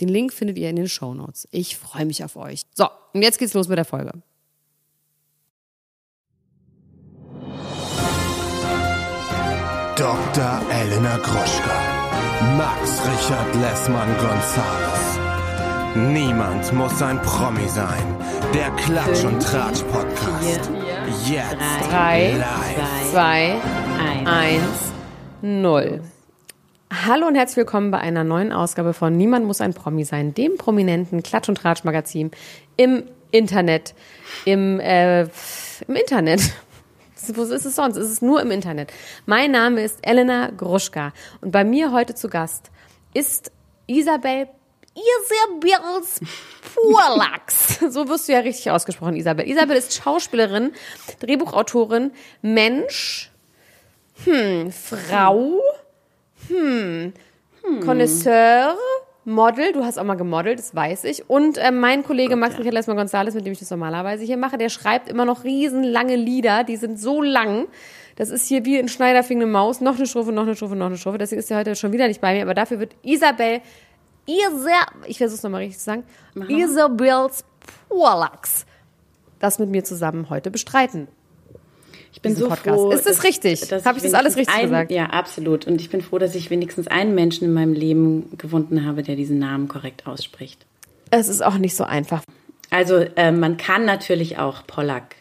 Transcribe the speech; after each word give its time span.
Den 0.00 0.08
Link 0.08 0.32
findet 0.32 0.58
ihr 0.58 0.70
in 0.70 0.76
den 0.76 0.88
Show 0.88 1.14
Notes. 1.14 1.46
Ich 1.50 1.76
freue 1.76 2.06
mich 2.06 2.24
auf 2.24 2.36
euch. 2.36 2.62
So, 2.74 2.88
und 3.12 3.22
jetzt 3.22 3.38
geht's 3.38 3.54
los 3.54 3.68
mit 3.68 3.76
der 3.76 3.84
Folge. 3.84 4.12
Dr. 9.96 10.62
Elena 10.70 11.16
Gruschka. 11.18 12.00
Max 12.56 13.02
Richard 13.04 13.54
Lessmann 13.56 14.08
Gonzales. 14.16 15.20
Niemand 15.94 16.72
muss 16.72 17.02
ein 17.02 17.20
Promi 17.20 17.68
sein. 17.68 18.16
Der 18.54 18.70
Klatsch 18.70 19.24
und 19.24 19.42
Tratsch 19.42 19.82
Podcast. 19.82 20.70
Jetzt. 21.28 21.90
Drei, 21.90 22.32
live. 22.32 23.10
zwei, 23.10 23.56
eins, 24.24 24.92
null. 25.42 26.00
Hallo 27.06 27.26
und 27.26 27.34
herzlich 27.34 27.56
willkommen 27.56 27.90
bei 27.90 27.98
einer 27.98 28.24
neuen 28.24 28.52
Ausgabe 28.52 28.92
von 28.92 29.16
Niemand 29.16 29.46
muss 29.46 29.62
ein 29.62 29.72
Promi 29.72 30.04
sein, 30.04 30.34
dem 30.34 30.58
prominenten 30.58 31.22
Klatsch- 31.22 31.48
und 31.48 31.54
Tratsch-Magazin 31.54 32.30
im 32.76 33.04
Internet. 33.30 33.94
Im, 34.44 34.78
äh, 34.80 35.22
im 35.22 35.94
Internet. 35.98 36.42
Wo 37.28 37.42
ist 37.42 37.64
es 37.64 37.74
sonst? 37.74 37.96
Es 37.96 38.10
ist 38.10 38.20
nur 38.20 38.42
im 38.42 38.50
Internet. 38.50 38.92
Mein 39.24 39.52
Name 39.52 39.82
ist 39.82 40.00
Elena 40.02 40.50
Gruschka 40.50 41.14
und 41.40 41.52
bei 41.52 41.64
mir 41.64 41.90
heute 41.90 42.14
zu 42.14 42.28
Gast 42.28 42.70
ist 43.14 43.50
Isabel 43.86 44.48
Isabels 44.94 46.20
Purlax. 46.74 47.78
So 47.88 48.08
wirst 48.08 48.28
du 48.28 48.32
ja 48.32 48.40
richtig 48.40 48.70
ausgesprochen, 48.70 49.16
Isabel. 49.16 49.48
Isabel 49.48 49.78
ist 49.78 49.94
Schauspielerin, 49.94 50.72
Drehbuchautorin, 51.20 52.12
Mensch, 52.42 53.30
hm, 54.24 54.70
Frau, 54.70 55.62
hm, 56.50 57.12
Connoisseur, 57.84 58.76
Model, 59.24 59.72
du 59.72 59.84
hast 59.84 59.98
auch 59.98 60.04
mal 60.04 60.16
gemodelt, 60.16 60.58
das 60.58 60.74
weiß 60.74 61.04
ich. 61.04 61.28
Und 61.28 61.58
äh, 61.58 61.70
mein 61.70 62.02
Kollege 62.02 62.36
Max 62.36 62.56
Michael 62.56 62.74
Lesmer 62.74 62.94
Gonzales, 62.94 63.34
mit 63.34 63.46
dem 63.46 63.52
ich 63.52 63.58
das 63.58 63.70
normalerweise 63.70 64.24
hier 64.24 64.36
mache, 64.36 64.58
der 64.58 64.68
schreibt 64.68 65.08
immer 65.08 65.24
noch 65.24 65.44
riesenlange 65.44 66.16
Lieder, 66.16 66.64
die 66.64 66.76
sind 66.76 66.98
so 66.98 67.22
lang. 67.22 67.68
Das 68.16 68.30
ist 68.30 68.48
hier 68.48 68.64
wie 68.64 68.78
in 68.78 68.88
Schneiderfing 68.88 69.38
eine 69.38 69.46
Maus, 69.46 69.80
noch 69.80 69.96
eine 69.96 70.06
Strophe, 70.06 70.32
noch 70.32 70.42
eine 70.42 70.56
Strophe, 70.56 70.76
noch 70.76 70.86
eine 70.86 70.96
Strophe. 70.96 71.18
Deswegen 71.18 71.40
ist 71.40 71.50
er 71.50 71.58
heute 71.58 71.76
schon 71.76 71.92
wieder 71.92 72.08
nicht 72.08 72.20
bei 72.20 72.34
mir, 72.34 72.42
aber 72.42 72.54
dafür 72.54 72.80
wird 72.80 72.96
Isabel, 73.02 73.60
Isabel, 74.26 75.06
ich 75.06 75.18
versuche 75.18 75.36
es 75.36 75.42
nochmal 75.42 75.60
richtig 75.62 75.78
zu 75.78 75.84
sagen, 75.84 76.04
Isabels 76.48 77.44
Purlax 77.88 78.66
das 79.40 79.58
mit 79.58 79.70
mir 79.70 79.82
zusammen 79.82 80.30
heute 80.30 80.52
bestreiten. 80.52 81.08
Ich 82.12 82.22
bin 82.22 82.34
so 82.34 82.48
Podcast. 82.48 82.76
froh. 82.80 82.90
Ist 82.90 83.06
das 83.06 83.16
dass- 83.16 83.24
richtig? 83.24 83.60
dass 83.68 83.86
Hab 83.86 83.96
ich 83.96 84.02
das 84.02 84.14
alles 84.14 84.36
richtig 84.36 84.54
einen, 84.54 84.64
gesagt? 84.64 84.90
Ja, 84.90 85.06
absolut. 85.06 85.66
Und 85.66 85.80
ich 85.80 85.90
bin 85.90 86.00
froh, 86.02 86.18
dass 86.18 86.34
ich 86.34 86.50
wenigstens 86.50 86.88
einen 86.88 87.14
Menschen 87.14 87.44
in 87.44 87.52
meinem 87.52 87.72
Leben 87.72 88.36
gefunden 88.36 88.84
habe, 88.84 89.02
der 89.02 89.16
diesen 89.16 89.38
Namen 89.38 89.68
korrekt 89.68 90.06
ausspricht. 90.06 90.66
Es 91.10 91.28
ist 91.28 91.42
auch 91.42 91.58
nicht 91.58 91.76
so 91.76 91.84
einfach. 91.84 92.22
Also 92.70 92.96
äh, 92.96 93.32
man 93.32 93.56
kann 93.56 93.84
natürlich 93.84 94.38
auch 94.38 94.66
Pollack 94.66 95.16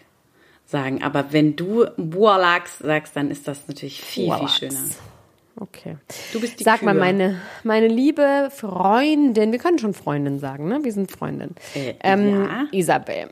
sagen, 0.65 1.01
aber 1.03 1.31
wenn 1.31 1.55
du 1.55 1.85
Bualax 1.97 2.79
sagst, 2.79 3.15
dann 3.15 3.31
ist 3.31 3.47
das 3.47 3.67
natürlich 3.67 4.01
viel, 4.01 4.27
Purlax. 4.27 4.57
viel 4.57 4.71
schöner. 4.71 4.83
Okay. 5.61 5.97
Du 6.31 6.39
bist 6.39 6.59
die 6.59 6.63
Sag 6.63 6.83
mal, 6.83 6.91
Kühe. 6.93 6.99
meine, 7.01 7.41
meine 7.63 7.87
liebe 7.87 8.49
Freundin, 8.55 9.51
wir 9.51 9.59
können 9.59 9.77
schon 9.79 9.93
Freundin 9.93 10.39
sagen, 10.39 10.67
ne? 10.69 10.79
Wir 10.83 10.93
sind 10.93 11.11
Freundin. 11.11 11.49
Äh, 11.75 11.95
ähm, 12.01 12.43
ja. 12.45 12.67
Isabel. 12.71 13.29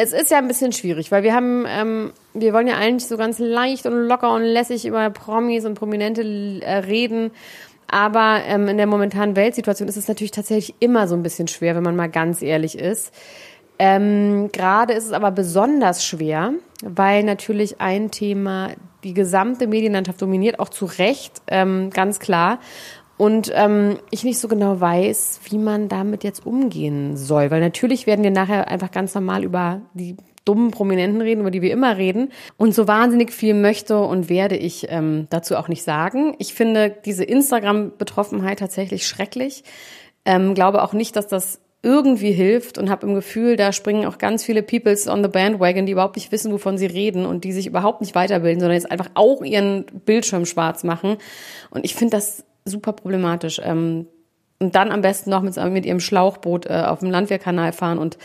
Es 0.00 0.12
ist 0.12 0.30
ja 0.30 0.38
ein 0.38 0.46
bisschen 0.46 0.70
schwierig, 0.70 1.10
weil 1.10 1.24
wir 1.24 1.34
haben, 1.34 1.64
ähm, 1.66 2.12
wir 2.32 2.52
wollen 2.52 2.68
ja 2.68 2.76
eigentlich 2.76 3.08
so 3.08 3.16
ganz 3.16 3.40
leicht 3.40 3.84
und 3.84 4.06
locker 4.06 4.32
und 4.32 4.42
lässig 4.42 4.86
über 4.86 5.10
Promis 5.10 5.64
und 5.64 5.74
Prominente 5.74 6.22
äh, 6.22 6.76
reden. 6.78 7.32
Aber 7.88 8.42
ähm, 8.46 8.68
in 8.68 8.76
der 8.76 8.86
momentanen 8.86 9.34
Weltsituation 9.34 9.88
ist 9.88 9.96
es 9.96 10.06
natürlich 10.06 10.30
tatsächlich 10.30 10.76
immer 10.78 11.08
so 11.08 11.16
ein 11.16 11.24
bisschen 11.24 11.48
schwer, 11.48 11.74
wenn 11.74 11.82
man 11.82 11.96
mal 11.96 12.08
ganz 12.08 12.42
ehrlich 12.42 12.78
ist. 12.78 13.12
Ähm, 13.80 14.50
Gerade 14.52 14.92
ist 14.92 15.06
es 15.06 15.12
aber 15.12 15.32
besonders 15.32 16.04
schwer, 16.04 16.52
weil 16.84 17.24
natürlich 17.24 17.80
ein 17.80 18.12
Thema 18.12 18.70
die 19.02 19.14
gesamte 19.14 19.66
Medienlandschaft 19.66 20.22
dominiert, 20.22 20.60
auch 20.60 20.68
zu 20.68 20.84
Recht, 20.84 21.42
ähm, 21.48 21.90
ganz 21.90 22.20
klar. 22.20 22.60
Und 23.18 23.50
ähm, 23.54 23.98
ich 24.10 24.24
nicht 24.24 24.38
so 24.38 24.48
genau 24.48 24.80
weiß, 24.80 25.40
wie 25.50 25.58
man 25.58 25.88
damit 25.88 26.24
jetzt 26.24 26.46
umgehen 26.46 27.16
soll. 27.16 27.50
Weil 27.50 27.60
natürlich 27.60 28.06
werden 28.06 28.22
wir 28.22 28.30
nachher 28.30 28.68
einfach 28.68 28.92
ganz 28.92 29.14
normal 29.14 29.44
über 29.44 29.82
die 29.92 30.16
dummen 30.44 30.70
Prominenten 30.70 31.20
reden, 31.20 31.40
über 31.40 31.50
die 31.50 31.60
wir 31.60 31.72
immer 31.72 31.98
reden. 31.98 32.30
Und 32.56 32.74
so 32.74 32.88
wahnsinnig 32.88 33.32
viel 33.32 33.54
möchte 33.54 33.98
und 33.98 34.30
werde 34.30 34.56
ich 34.56 34.86
ähm, 34.88 35.26
dazu 35.30 35.56
auch 35.56 35.68
nicht 35.68 35.82
sagen. 35.82 36.34
Ich 36.38 36.54
finde 36.54 36.94
diese 37.04 37.24
Instagram-Betroffenheit 37.24 38.60
tatsächlich 38.60 39.06
schrecklich. 39.06 39.64
Ähm, 40.24 40.54
glaube 40.54 40.82
auch 40.82 40.92
nicht, 40.92 41.16
dass 41.16 41.26
das 41.26 41.60
irgendwie 41.82 42.32
hilft 42.32 42.76
und 42.78 42.90
habe 42.90 43.06
im 43.06 43.14
Gefühl, 43.14 43.56
da 43.56 43.72
springen 43.72 44.06
auch 44.06 44.18
ganz 44.18 44.42
viele 44.44 44.62
Peoples 44.62 45.06
on 45.06 45.22
the 45.22 45.28
bandwagon, 45.28 45.86
die 45.86 45.92
überhaupt 45.92 46.16
nicht 46.16 46.32
wissen, 46.32 46.52
wovon 46.52 46.76
sie 46.76 46.86
reden 46.86 47.24
und 47.24 47.44
die 47.44 47.52
sich 47.52 47.66
überhaupt 47.66 48.00
nicht 48.00 48.14
weiterbilden, 48.14 48.60
sondern 48.60 48.74
jetzt 48.74 48.90
einfach 48.90 49.10
auch 49.14 49.42
ihren 49.42 49.84
Bildschirm 50.04 50.44
schwarz 50.44 50.82
machen. 50.82 51.18
Und 51.70 51.84
ich 51.84 51.94
finde 51.94 52.16
das 52.16 52.44
super 52.68 52.92
problematisch. 52.92 53.60
Ähm, 53.64 54.06
und 54.60 54.74
dann 54.74 54.90
am 54.90 55.02
besten 55.02 55.30
noch 55.30 55.42
mit, 55.42 55.56
mit 55.56 55.86
ihrem 55.86 56.00
Schlauchboot 56.00 56.66
äh, 56.66 56.84
auf 56.86 57.00
dem 57.00 57.10
Landwehrkanal 57.10 57.72
fahren 57.72 57.98
und 57.98 58.18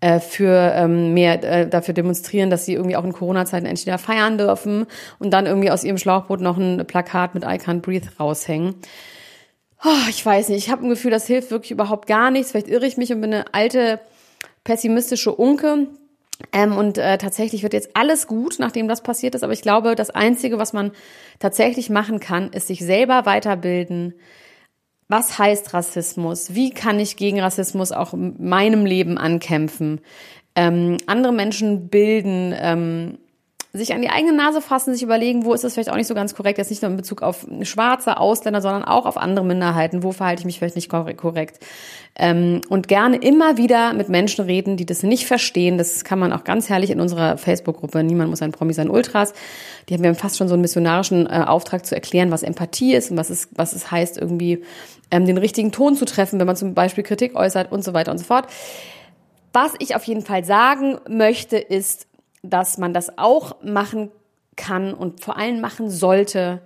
äh, 0.00 0.20
für 0.20 0.72
ähm, 0.74 1.14
mehr 1.14 1.42
äh, 1.42 1.68
dafür 1.68 1.94
demonstrieren, 1.94 2.50
dass 2.50 2.66
sie 2.66 2.74
irgendwie 2.74 2.96
auch 2.96 3.04
in 3.04 3.12
Corona-Zeiten 3.12 3.66
endlich 3.66 3.86
wieder 3.86 3.98
feiern 3.98 4.36
dürfen 4.36 4.86
und 5.18 5.30
dann 5.30 5.46
irgendwie 5.46 5.70
aus 5.70 5.84
ihrem 5.84 5.96
Schlauchboot 5.96 6.40
noch 6.40 6.58
ein 6.58 6.86
Plakat 6.86 7.34
mit 7.34 7.44
I 7.44 7.56
Can't 7.56 7.80
Breathe 7.80 8.08
raushängen. 8.18 8.74
Oh, 9.84 10.08
ich 10.10 10.24
weiß 10.24 10.48
nicht, 10.48 10.66
ich 10.66 10.70
habe 10.70 10.84
ein 10.84 10.90
Gefühl, 10.90 11.10
das 11.10 11.26
hilft 11.26 11.50
wirklich 11.50 11.70
überhaupt 11.70 12.06
gar 12.08 12.30
nichts. 12.30 12.50
Vielleicht 12.50 12.68
irre 12.68 12.86
ich 12.86 12.96
mich 12.96 13.12
und 13.12 13.20
bin 13.20 13.32
eine 13.32 13.54
alte 13.54 14.00
pessimistische 14.64 15.32
Unke. 15.32 15.86
Ähm, 16.52 16.76
und 16.76 16.98
äh, 16.98 17.18
tatsächlich 17.18 17.62
wird 17.62 17.72
jetzt 17.72 17.90
alles 17.94 18.26
gut, 18.26 18.56
nachdem 18.58 18.88
das 18.88 19.02
passiert 19.02 19.34
ist. 19.34 19.42
Aber 19.42 19.52
ich 19.52 19.62
glaube, 19.62 19.94
das 19.94 20.10
Einzige, 20.10 20.58
was 20.58 20.72
man 20.72 20.92
tatsächlich 21.38 21.90
machen 21.90 22.20
kann, 22.20 22.52
ist 22.52 22.66
sich 22.66 22.80
selber 22.80 23.26
weiterbilden. 23.26 24.14
Was 25.08 25.38
heißt 25.38 25.72
Rassismus? 25.72 26.54
Wie 26.54 26.70
kann 26.70 26.98
ich 26.98 27.16
gegen 27.16 27.40
Rassismus 27.40 27.92
auch 27.92 28.12
in 28.12 28.34
meinem 28.38 28.84
Leben 28.84 29.18
ankämpfen? 29.18 30.00
Ähm, 30.54 30.96
andere 31.06 31.32
Menschen 31.32 31.88
bilden, 31.88 32.54
ähm, 32.58 33.18
sich 33.76 33.92
an 33.92 34.02
die 34.02 34.10
eigene 34.10 34.32
Nase 34.32 34.60
fassen, 34.60 34.92
sich 34.92 35.02
überlegen, 35.02 35.44
wo 35.44 35.54
ist 35.54 35.64
das 35.64 35.74
vielleicht 35.74 35.90
auch 35.90 35.96
nicht 35.96 36.06
so 36.06 36.14
ganz 36.14 36.34
korrekt, 36.34 36.58
jetzt 36.58 36.70
nicht 36.70 36.82
nur 36.82 36.90
in 36.90 36.96
Bezug 36.96 37.22
auf 37.22 37.46
schwarze 37.62 38.18
Ausländer, 38.18 38.60
sondern 38.60 38.84
auch 38.84 39.06
auf 39.06 39.16
andere 39.16 39.44
Minderheiten, 39.44 40.02
wo 40.02 40.12
verhalte 40.12 40.40
ich 40.40 40.46
mich 40.46 40.58
vielleicht 40.58 40.76
nicht 40.76 40.90
korre- 40.90 41.14
korrekt. 41.14 41.58
Ähm, 42.18 42.62
und 42.68 42.88
gerne 42.88 43.16
immer 43.16 43.58
wieder 43.58 43.92
mit 43.92 44.08
Menschen 44.08 44.44
reden, 44.44 44.76
die 44.76 44.86
das 44.86 45.02
nicht 45.02 45.26
verstehen. 45.26 45.76
Das 45.76 46.04
kann 46.04 46.18
man 46.18 46.32
auch 46.32 46.44
ganz 46.44 46.68
herrlich 46.68 46.90
in 46.90 47.00
unserer 47.00 47.36
Facebook-Gruppe 47.36 48.02
Niemand 48.02 48.30
muss 48.30 48.42
ein 48.42 48.52
Promi 48.52 48.72
sein 48.72 48.88
Ultras. 48.88 49.34
Die 49.88 49.94
haben 49.94 50.02
wir 50.02 50.14
fast 50.14 50.38
schon 50.38 50.48
so 50.48 50.54
einen 50.54 50.62
missionarischen 50.62 51.26
äh, 51.26 51.44
Auftrag 51.46 51.84
zu 51.84 51.94
erklären, 51.94 52.30
was 52.30 52.42
Empathie 52.42 52.94
ist 52.94 53.10
und 53.10 53.16
was 53.16 53.30
es, 53.30 53.48
was 53.54 53.74
es 53.74 53.90
heißt, 53.90 54.16
irgendwie 54.16 54.62
ähm, 55.10 55.26
den 55.26 55.38
richtigen 55.38 55.72
Ton 55.72 55.94
zu 55.94 56.04
treffen, 56.04 56.38
wenn 56.38 56.46
man 56.46 56.56
zum 56.56 56.74
Beispiel 56.74 57.04
Kritik 57.04 57.34
äußert 57.36 57.70
und 57.70 57.84
so 57.84 57.92
weiter 57.92 58.12
und 58.12 58.18
so 58.18 58.24
fort. 58.24 58.46
Was 59.52 59.72
ich 59.78 59.96
auf 59.96 60.04
jeden 60.04 60.20
Fall 60.20 60.44
sagen 60.44 60.98
möchte, 61.08 61.56
ist, 61.56 62.05
dass 62.50 62.78
man 62.78 62.92
das 62.92 63.18
auch 63.18 63.62
machen 63.62 64.10
kann 64.56 64.94
und 64.94 65.20
vor 65.22 65.36
allem 65.36 65.60
machen 65.60 65.90
sollte 65.90 66.60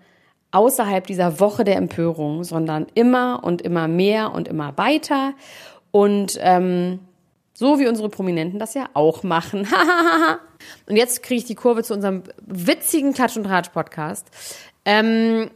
außerhalb 0.53 1.06
dieser 1.06 1.41
Woche 1.41 1.65
der 1.65 1.77
Empörung, 1.77 2.44
sondern 2.44 2.87
immer 2.94 3.41
und 3.44 3.62
immer 3.62 3.88
mehr 3.88 4.32
und 4.32 4.49
immer 4.49 4.77
weiter 4.77 5.35
und 5.91 6.38
ähm, 6.41 7.00
so 7.55 7.79
wie 7.79 7.87
unsere 7.87 8.09
Prominenten 8.09 8.59
das 8.59 8.75
ja 8.75 8.88
auch 8.94 9.23
machen. 9.23 9.69
und 10.88 10.97
jetzt 10.97 11.23
kriege 11.23 11.41
ich 11.41 11.44
die 11.44 11.55
Kurve 11.55 11.83
zu 11.83 11.94
unserem 11.94 12.23
witzigen 12.41 13.12
Klatsch 13.12 13.37
und 13.37 13.47
Ratsch 13.47 13.71
Podcast. 13.71 14.29
Ähm, 14.85 15.50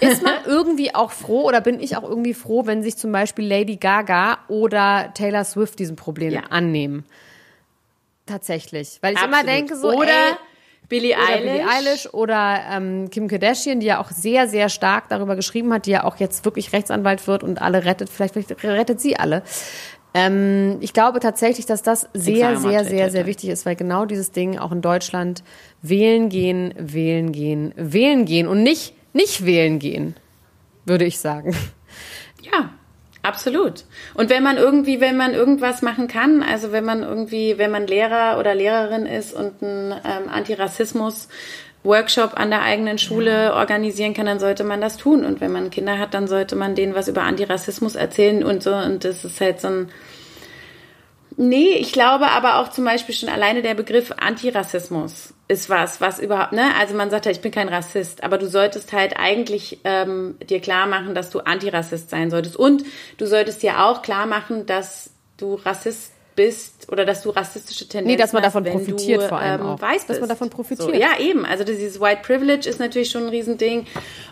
ist 0.00 0.22
man 0.22 0.34
irgendwie 0.46 0.94
auch 0.94 1.12
froh 1.12 1.44
oder 1.46 1.60
bin 1.60 1.80
ich 1.80 1.96
auch 1.96 2.02
irgendwie 2.02 2.34
froh, 2.34 2.66
wenn 2.66 2.82
sich 2.82 2.96
zum 2.96 3.12
Beispiel 3.12 3.46
Lady 3.46 3.76
Gaga 3.76 4.38
oder 4.48 5.12
Taylor 5.14 5.44
Swift 5.44 5.78
diesem 5.78 5.96
Problem 5.96 6.32
Ja. 6.32 6.40
annehmen? 6.50 7.04
Tatsächlich. 8.26 8.98
Weil 9.00 9.14
ich 9.14 9.18
Absolut. 9.18 9.42
immer 9.42 9.52
denke 9.52 9.76
so, 9.76 9.92
Oder 9.92 10.08
ey, 10.08 10.34
Billie 10.88 11.16
oder 11.16 11.28
Eilish. 11.28 11.44
Billie 11.44 11.68
Eilish 11.68 12.08
oder 12.12 12.60
ähm, 12.70 13.10
Kim 13.10 13.28
Kardashian, 13.28 13.80
die 13.80 13.86
ja 13.86 14.00
auch 14.00 14.10
sehr, 14.10 14.48
sehr 14.48 14.68
stark 14.68 15.08
darüber 15.08 15.36
geschrieben 15.36 15.72
hat, 15.72 15.86
die 15.86 15.92
ja 15.92 16.04
auch 16.04 16.16
jetzt 16.16 16.44
wirklich 16.44 16.72
Rechtsanwalt 16.72 17.26
wird 17.26 17.42
und 17.42 17.60
alle 17.60 17.84
rettet, 17.84 18.08
vielleicht, 18.08 18.34
vielleicht 18.34 18.62
rettet 18.64 19.00
sie 19.00 19.16
alle. 19.16 19.42
Ähm, 20.14 20.78
ich 20.80 20.92
glaube 20.92 21.20
tatsächlich, 21.20 21.66
dass 21.66 21.82
das 21.82 22.08
sehr, 22.14 22.56
sehr, 22.56 22.84
sehr, 22.84 23.10
sehr 23.10 23.26
wichtig 23.26 23.50
ist, 23.50 23.66
weil 23.66 23.76
genau 23.76 24.06
dieses 24.06 24.32
Ding 24.32 24.58
auch 24.58 24.72
in 24.72 24.80
Deutschland 24.80 25.42
wählen 25.82 26.28
gehen, 26.28 26.72
wählen 26.78 27.32
gehen, 27.32 27.74
wählen 27.76 28.24
gehen 28.24 28.48
und 28.48 28.62
nicht, 28.62 28.94
nicht 29.12 29.44
wählen 29.44 29.78
gehen, 29.78 30.16
würde 30.84 31.04
ich 31.04 31.18
sagen. 31.18 31.54
Ja, 32.42 32.70
absolut. 33.26 33.84
Und 34.14 34.30
wenn 34.30 34.42
man 34.42 34.56
irgendwie, 34.56 35.00
wenn 35.00 35.16
man 35.16 35.34
irgendwas 35.34 35.82
machen 35.82 36.08
kann, 36.08 36.42
also 36.42 36.72
wenn 36.72 36.84
man 36.84 37.02
irgendwie, 37.02 37.58
wenn 37.58 37.70
man 37.70 37.86
Lehrer 37.86 38.38
oder 38.38 38.54
Lehrerin 38.54 39.06
ist 39.06 39.34
und 39.34 39.62
einen 39.62 39.92
ähm, 39.92 40.28
Antirassismus 40.30 41.28
Workshop 41.82 42.32
an 42.34 42.50
der 42.50 42.62
eigenen 42.62 42.98
Schule 42.98 43.54
organisieren 43.54 44.12
kann, 44.12 44.26
dann 44.26 44.40
sollte 44.40 44.64
man 44.64 44.80
das 44.80 44.96
tun. 44.96 45.24
Und 45.24 45.40
wenn 45.40 45.52
man 45.52 45.70
Kinder 45.70 45.98
hat, 45.98 46.14
dann 46.14 46.26
sollte 46.26 46.56
man 46.56 46.74
denen 46.74 46.94
was 46.94 47.08
über 47.08 47.22
Antirassismus 47.22 47.94
erzählen 47.94 48.42
und 48.42 48.62
so. 48.62 48.74
Und 48.74 49.04
das 49.04 49.24
ist 49.24 49.40
halt 49.40 49.60
so 49.60 49.68
ein, 49.68 49.88
Nee, 51.38 51.74
ich 51.74 51.92
glaube 51.92 52.28
aber 52.28 52.58
auch 52.58 52.70
zum 52.70 52.86
Beispiel 52.86 53.14
schon 53.14 53.28
alleine 53.28 53.60
der 53.60 53.74
Begriff 53.74 54.10
Antirassismus 54.16 55.34
ist 55.48 55.70
was, 55.70 56.00
was 56.00 56.18
überhaupt, 56.18 56.52
ne? 56.52 56.74
Also 56.78 56.94
man 56.94 57.10
sagt 57.10 57.26
ja, 57.26 57.30
ich 57.32 57.40
bin 57.40 57.52
kein 57.52 57.68
Rassist, 57.68 58.24
aber 58.24 58.36
du 58.36 58.48
solltest 58.48 58.92
halt 58.92 59.16
eigentlich 59.16 59.78
ähm, 59.84 60.36
dir 60.48 60.60
klar 60.60 60.86
machen, 60.86 61.14
dass 61.14 61.30
du 61.30 61.40
Antirassist 61.40 62.10
sein 62.10 62.30
solltest. 62.30 62.56
Und 62.56 62.84
du 63.18 63.26
solltest 63.26 63.62
dir 63.62 63.84
auch 63.84 64.02
klar 64.02 64.26
machen, 64.26 64.66
dass 64.66 65.10
du 65.36 65.54
Rassist 65.54 66.12
bist 66.34 66.92
oder 66.92 67.04
dass 67.04 67.22
du 67.22 67.30
rassistische 67.30 67.88
Tendenzen 67.88 68.16
Nee, 68.16 68.16
dass 68.16 68.32
man 68.32 68.42
davon 68.42 68.64
hast, 68.64 68.72
profitiert 68.72 69.22
du, 69.22 69.28
vor 69.28 69.38
allem 69.38 69.60
ähm, 69.60 69.66
auch. 69.66 69.80
Weiß 69.80 70.06
Dass 70.06 70.20
man 70.20 70.28
davon 70.28 70.50
profitiert. 70.50 70.88
So, 70.88 70.94
ja, 70.94 71.18
eben. 71.18 71.46
Also 71.46 71.64
dieses 71.64 72.00
White 72.00 72.20
Privilege 72.22 72.68
ist 72.68 72.78
natürlich 72.78 73.10
schon 73.10 73.24
ein 73.24 73.28
Riesending. 73.30 73.86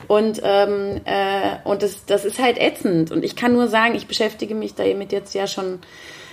Und, 0.07 0.41
ähm, 0.45 1.01
äh, 1.05 1.57
und 1.65 1.83
das, 1.83 2.05
das 2.07 2.25
ist 2.25 2.39
halt 2.39 2.59
ätzend. 2.59 3.11
Und 3.11 3.25
ich 3.25 3.37
kann 3.37 3.53
nur 3.53 3.69
sagen, 3.69 3.95
ich 3.95 4.07
beschäftige 4.07 4.55
mich 4.55 4.75
damit 4.75 5.13
jetzt 5.13 5.35
ja 5.35 5.47
schon 5.47 5.81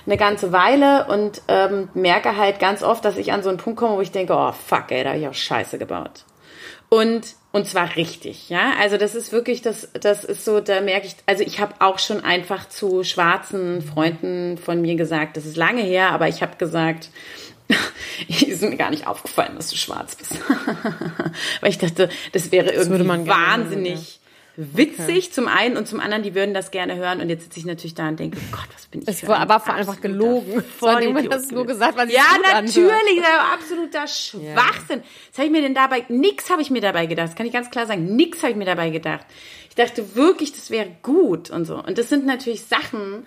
eine 0.05 0.17
ganze 0.17 0.51
Weile 0.51 1.07
und 1.07 1.41
ähm, 1.47 1.89
merke 1.93 2.37
halt 2.37 2.59
ganz 2.59 2.83
oft, 2.83 3.05
dass 3.05 3.17
ich 3.17 3.31
an 3.31 3.43
so 3.43 3.49
einen 3.49 3.57
Punkt 3.57 3.79
komme, 3.79 3.97
wo 3.97 4.01
ich 4.01 4.11
denke, 4.11 4.33
oh 4.33 4.51
fuck, 4.51 4.91
ey, 4.91 5.03
da 5.03 5.11
hab 5.11 5.17
ich 5.17 5.27
auch 5.27 5.33
Scheiße 5.33 5.77
gebaut. 5.77 6.25
Und, 6.89 7.35
und 7.51 7.67
zwar 7.67 7.95
richtig, 7.95 8.49
ja. 8.49 8.73
Also 8.79 8.97
das 8.97 9.15
ist 9.15 9.31
wirklich, 9.31 9.61
das, 9.61 9.89
das 9.93 10.23
ist 10.23 10.43
so, 10.43 10.59
da 10.59 10.81
merke 10.81 11.07
ich, 11.07 11.15
also 11.25 11.43
ich 11.43 11.59
habe 11.59 11.75
auch 11.79 11.99
schon 11.99 12.23
einfach 12.23 12.67
zu 12.67 13.03
schwarzen 13.03 13.81
Freunden 13.81 14.57
von 14.57 14.81
mir 14.81 14.95
gesagt, 14.95 15.37
das 15.37 15.45
ist 15.45 15.55
lange 15.55 15.83
her, 15.83 16.11
aber 16.11 16.27
ich 16.27 16.41
habe 16.41 16.57
gesagt, 16.57 17.09
ist 18.27 18.61
mir 18.61 18.75
gar 18.75 18.89
nicht 18.89 19.07
aufgefallen, 19.07 19.55
dass 19.55 19.69
du 19.69 19.77
schwarz 19.77 20.15
bist. 20.15 20.37
Weil 21.61 21.69
ich 21.69 21.77
dachte, 21.77 22.09
das 22.33 22.51
wäre 22.51 22.71
irgendwie 22.71 23.05
hören, 23.05 23.27
wahnsinnig 23.27 24.20
witzig 24.55 25.31
zum 25.31 25.47
einen 25.47 25.77
und 25.77 25.87
zum 25.87 25.99
anderen, 25.99 26.23
die 26.23 26.35
würden 26.35 26.53
das 26.53 26.71
gerne 26.71 26.95
hören 26.95 27.21
und 27.21 27.29
jetzt 27.29 27.43
sitze 27.43 27.59
ich 27.59 27.65
natürlich 27.65 27.95
da 27.95 28.09
und 28.09 28.19
denke, 28.19 28.37
Gott, 28.51 28.67
was 28.73 28.87
bin 28.87 29.01
ich 29.01 29.07
Es 29.07 29.27
war 29.27 29.39
aber 29.39 29.65
einfach 29.73 30.01
gelogen. 30.01 30.63
Vor 30.77 30.93
hat 30.93 31.31
das 31.31 31.51
nur 31.51 31.65
gesagt, 31.65 31.97
sie 32.07 32.13
Ja, 32.13 32.23
natürlich, 32.53 33.17
das 33.17 33.31
war 33.31 33.53
absoluter 33.53 34.07
Schwachsinn. 34.07 35.03
Was 35.31 35.37
habe 35.37 35.45
ich 35.45 35.51
mir 35.51 35.61
denn 35.61 35.73
dabei, 35.73 36.05
nix 36.09 36.49
habe 36.49 36.61
ich 36.61 36.69
mir 36.69 36.81
dabei 36.81 37.05
gedacht, 37.05 37.29
das 37.29 37.35
kann 37.35 37.45
ich 37.45 37.53
ganz 37.53 37.69
klar 37.71 37.85
sagen, 37.85 38.15
nix 38.15 38.41
habe 38.41 38.51
ich 38.51 38.57
mir 38.57 38.65
dabei 38.65 38.89
gedacht. 38.89 39.25
Ich 39.69 39.75
dachte 39.75 40.15
wirklich, 40.15 40.51
das 40.51 40.69
wäre 40.69 40.89
gut 41.01 41.49
und 41.49 41.65
so. 41.65 41.81
Und 41.81 41.97
das 41.97 42.09
sind 42.09 42.25
natürlich 42.25 42.63
Sachen, 42.63 43.25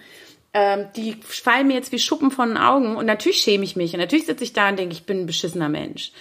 ähm, 0.52 0.86
die 0.94 1.16
fallen 1.22 1.66
mir 1.66 1.74
jetzt 1.74 1.90
wie 1.90 1.98
Schuppen 1.98 2.30
von 2.30 2.50
den 2.50 2.58
Augen 2.58 2.96
und 2.96 3.06
natürlich 3.06 3.38
schäme 3.38 3.64
ich 3.64 3.76
mich 3.76 3.92
und 3.92 4.00
natürlich 4.00 4.26
sitze 4.26 4.44
ich 4.44 4.52
da 4.52 4.68
und 4.68 4.78
denke, 4.78 4.94
ich 4.94 5.04
bin 5.04 5.20
ein 5.20 5.26
beschissener 5.26 5.68
Mensch. 5.68 6.12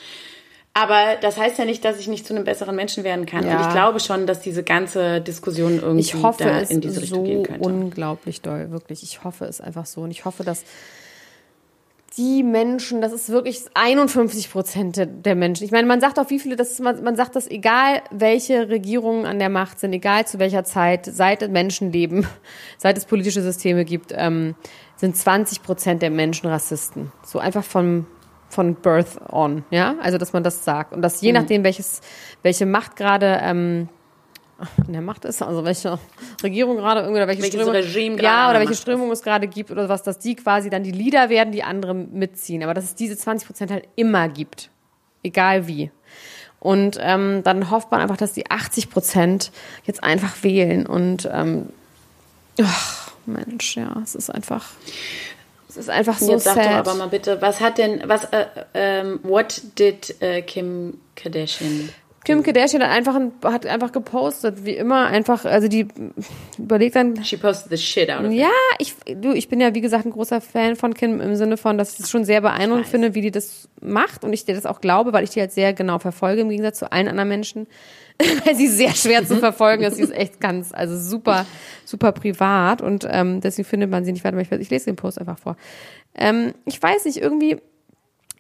Aber 0.75 1.18
das 1.22 1.38
heißt 1.38 1.60
ja 1.60 1.66
nicht, 1.66 1.86
dass 1.86 2.00
ich 2.00 2.08
nicht 2.08 2.25
zu 2.25 2.34
einem 2.36 2.46
besseren 2.46 2.75
Menschen 2.75 3.04
werden 3.04 3.28
kann. 3.28 3.46
Ja. 3.46 3.58
Und 3.60 3.68
ich 3.68 3.74
glaube 3.74 4.00
schon, 4.00 4.25
dass 4.25 4.40
diese 4.40 4.64
ganze 4.64 5.22
Diskussion 5.22 5.80
irgendwie 5.80 6.00
Ich 6.02 6.16
hoffe 6.16 6.44
da 6.46 6.60
es 6.62 6.72
in 6.72 6.81
diese 6.81 7.02
Richtung 7.02 7.24
gehen 7.25 7.40
so 7.40 7.44
könnte. 7.44 7.64
unglaublich 7.70 8.42
doll, 8.42 8.72
wirklich. 8.72 9.04
Ich 9.04 9.24
hoffe 9.24 9.46
es 9.46 9.62
einfach 9.62 9.86
so. 9.86 10.02
Und 10.02 10.10
ich 10.12 10.25
hoffe, 10.25 10.44
dass 10.44 10.64
die 12.18 12.44
Menschen, 12.44 13.02
das 13.02 13.12
ist 13.12 13.30
wirklich 13.30 13.62
51 13.74 14.52
Prozent 14.52 14.98
der- 15.08 15.36
Menschen. 15.36 15.64
Ich 15.64 15.72
meine, 15.72 15.88
man 15.88 16.00
sagt 16.00 16.20
auch, 16.20 16.30
wie 16.30 16.40
viele, 16.40 16.56
das 16.56 16.72
ist, 16.72 16.80
man, 16.80 17.04
man 17.04 17.16
sagt 17.16 17.36
das, 17.36 17.48
egal 17.50 18.02
welche 18.12 18.70
Regierungen 18.70 19.25
an 19.25 19.40
der 19.40 19.50
Macht 19.50 19.80
sind, 19.80 19.94
egal 19.94 20.25
zu 20.28 20.38
welcher 20.38 20.64
Zeit, 20.64 21.06
seit 21.06 21.50
Menschen 21.52 21.92
leben, 21.92 22.28
seit 22.78 22.98
es 22.98 23.06
politische 23.06 23.42
Systeme 23.42 23.84
gibt, 23.86 24.12
ähm, 24.16 24.54
sind 24.96 25.18
20 25.18 25.64
Prozent 25.64 26.02
der 26.04 26.12
Menschen 26.12 26.48
Rassisten. 26.50 27.12
So 27.25 27.40
einfach 27.40 27.64
vom, 27.64 28.06
von 28.54 28.76
Birth 28.76 29.20
on, 29.32 29.64
ja? 29.70 29.96
Also, 30.02 30.18
dass 30.18 30.34
man 30.34 30.44
das 30.44 30.64
sagt. 30.64 30.94
Und 30.94 31.02
dass 31.02 31.22
je 31.22 31.32
nachdem, 31.32 31.64
welches, 31.64 32.02
welche 32.42 32.66
Macht 32.66 32.96
gerade, 32.96 33.40
ähm, 33.42 33.90
an 34.60 34.94
der 34.94 35.02
Macht 35.02 35.26
ist, 35.26 35.42
also 35.42 35.66
welche 35.66 36.00
Regierung 36.42 36.78
gerade 36.78 37.02
irgendwie 37.02 37.18
oder 37.18 37.28
welche 37.28 37.42
Welches 37.42 37.56
Strömung, 37.56 37.76
Regime 37.76 38.22
ja 38.22 38.46
oder 38.50 38.60
der 38.60 38.68
welche. 38.68 38.82
Strömung 38.82 39.12
es 39.12 39.22
gerade 39.22 39.48
gibt 39.48 39.72
oder 39.72 39.90
was, 39.90 40.04
dass 40.04 40.20
die 40.20 40.36
quasi 40.36 40.70
dann 40.70 40.84
die 40.84 40.92
Leader 40.92 41.30
werden, 41.30 41.52
die 41.52 41.64
andere 41.64 41.94
mitziehen, 41.94 42.64
aber 42.64 42.74
dass 42.74 42.86
es 42.86 42.96
diese 42.96 43.18
20 43.18 43.48
Prozent 43.48 43.72
halt 43.72 43.88
immer 43.96 44.30
gibt, 44.30 44.70
egal 45.24 45.68
wie. 45.68 45.92
Und 46.60 46.98
ähm, 47.02 47.42
dann 47.44 47.72
hofft 47.72 47.92
man 47.92 48.00
einfach, 48.00 48.16
dass 48.16 48.34
die 48.34 48.50
80 48.50 48.90
Prozent 48.90 49.52
jetzt 49.86 50.04
einfach 50.04 50.44
wählen 50.44 50.86
und 50.86 51.30
ähm, 51.32 51.70
ach, 52.62 53.12
Mensch, 53.26 53.76
ja, 53.76 53.98
es 54.04 54.16
ist 54.16 54.30
einfach, 54.30 54.66
es 55.74 55.86
ist 55.86 55.90
einfach 55.90 56.20
so 56.20 56.31
Jetzt 56.31 56.44
sag 56.44 56.56
doch 56.56 56.64
sad. 56.64 56.88
aber 56.88 56.94
mal 56.94 57.08
bitte, 57.08 57.42
was 57.42 57.60
hat 57.60 57.80
denn, 57.80 58.04
was, 58.06 58.25
äh, 58.25 58.46
ähm, 58.75 59.20
what 59.24 59.62
did 59.80 60.22
äh, 60.22 60.44
Kim 60.44 61.00
Kardashian? 61.16 61.90
Kim 62.24 62.44
Kardashian 62.44 62.84
hat 62.84 62.92
einfach, 62.92 63.16
ein, 63.16 63.31
hat 63.44 63.66
einfach 63.66 63.92
gepostet, 63.92 64.64
wie 64.64 64.75
immer, 64.75 65.08
einfach, 65.08 65.44
also 65.46 65.68
die 65.68 65.88
überlegt 66.58 66.96
dann, 66.96 67.24
She 67.25 67.38
posted 67.38 67.72
the 67.72 67.78
shit 67.78 68.10
out 68.10 68.24
of 68.24 68.31
it. 68.31 68.38
Ja, 68.38 68.50
ich, 68.78 68.96
du, 69.16 69.34
ich 69.34 69.50
bin 69.50 69.60
ja, 69.60 69.74
wie 69.74 69.81
gesagt, 69.81 70.06
ein 70.06 70.12
großer 70.12 70.40
Fan 70.40 70.75
von 70.75 70.94
Kim 70.94 71.20
im 71.20 71.36
Sinne 71.36 71.58
von, 71.58 71.78
dass 71.78 71.96
ich 71.96 72.02
es 72.02 72.10
schon 72.10 72.24
sehr 72.24 72.42
beeindruckend 72.42 72.88
finde, 72.88 73.16
wie 73.16 73.22
die 73.22 73.31
das 73.31 73.68
macht 73.81 74.24
und 74.24 74.31
ich 74.31 74.46
dir 74.46 74.56
das 74.56 74.66
auch 74.66 74.80
glaube, 74.80 75.12
weil 75.12 75.24
ich 75.24 75.31
die 75.31 75.42
halt 75.42 75.52
sehr 75.52 75.74
genau 75.74 76.00
verfolge 76.00 76.42
im 76.42 76.50
Gegensatz 76.50 76.80
zu 76.80 76.92
allen 76.92 77.10
anderen 77.10 77.30
Menschen. 77.30 77.68
weil 78.45 78.56
sie 78.56 78.68
sehr 78.68 78.94
schwer 78.94 79.25
zu 79.25 79.38
verfolgen 79.38 79.83
ist. 79.83 79.95
Sie 79.95 80.04
ist 80.04 80.13
echt 80.13 80.39
ganz, 80.39 80.71
also 80.74 80.98
super, 80.98 81.45
super 81.86 82.12
privat 82.12 82.81
und 82.81 83.07
ähm, 83.10 83.42
deswegen 83.42 83.68
findet 83.68 83.89
man 83.89 84.06
sie 84.06 84.12
nicht 84.12 84.24
weiter. 84.24 84.38
Ich, 84.39 84.51
ich 84.51 84.69
lese 84.69 84.86
den 84.86 84.95
Post 84.95 85.19
einfach 85.19 85.38
vor. 85.38 85.57
Ähm, 86.15 86.54
ich 86.65 86.81
weiß 86.81 87.06
nicht, 87.06 87.18
irgendwie 87.18 87.57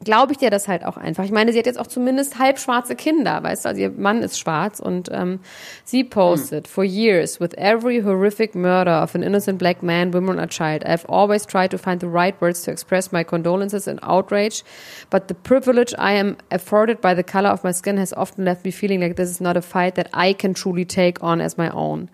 glaube 0.03 0.33
ich 0.33 0.37
dir 0.37 0.49
das 0.49 0.67
halt 0.67 0.85
auch 0.85 0.97
einfach. 0.97 1.23
Ich 1.23 1.31
meine, 1.31 1.51
sie 1.53 1.59
hat 1.59 1.65
jetzt 1.65 1.79
auch 1.79 1.87
zumindest 1.87 2.39
halb 2.39 2.59
schwarze 2.59 2.95
Kinder, 2.95 3.41
weißt 3.41 3.65
du, 3.65 3.69
also 3.69 3.81
ihr 3.81 3.89
Mann 3.89 4.21
ist 4.21 4.39
schwarz 4.39 4.79
und 4.79 5.09
ähm, 5.11 5.39
sie 5.83 6.03
posted, 6.03 6.67
for 6.67 6.83
years, 6.83 7.39
with 7.39 7.53
every 7.57 8.01
horrific 8.01 8.55
murder 8.55 9.01
of 9.01 9.15
an 9.15 9.23
innocent 9.23 9.57
black 9.57 9.81
man, 9.81 10.13
woman 10.13 10.39
or 10.39 10.47
child, 10.47 10.83
I've 10.85 11.05
always 11.07 11.45
tried 11.45 11.71
to 11.71 11.77
find 11.77 12.01
the 12.01 12.07
right 12.07 12.39
words 12.41 12.63
to 12.63 12.71
express 12.71 13.11
my 13.11 13.23
condolences 13.23 13.87
and 13.87 13.99
outrage, 14.03 14.63
but 15.09 15.27
the 15.27 15.35
privilege 15.35 15.93
I 15.97 16.13
am 16.13 16.37
afforded 16.51 16.99
by 16.99 17.13
the 17.13 17.23
color 17.23 17.49
of 17.49 17.63
my 17.63 17.71
skin 17.71 17.97
has 17.97 18.13
often 18.13 18.45
left 18.45 18.65
me 18.65 18.71
feeling 18.71 19.01
like 19.01 19.15
this 19.15 19.29
is 19.29 19.41
not 19.41 19.57
a 19.57 19.61
fight 19.61 19.95
that 19.95 20.09
I 20.13 20.33
can 20.33 20.53
truly 20.53 20.85
take 20.85 21.23
on 21.23 21.41
as 21.41 21.57
my 21.57 21.69
own. 21.69 22.09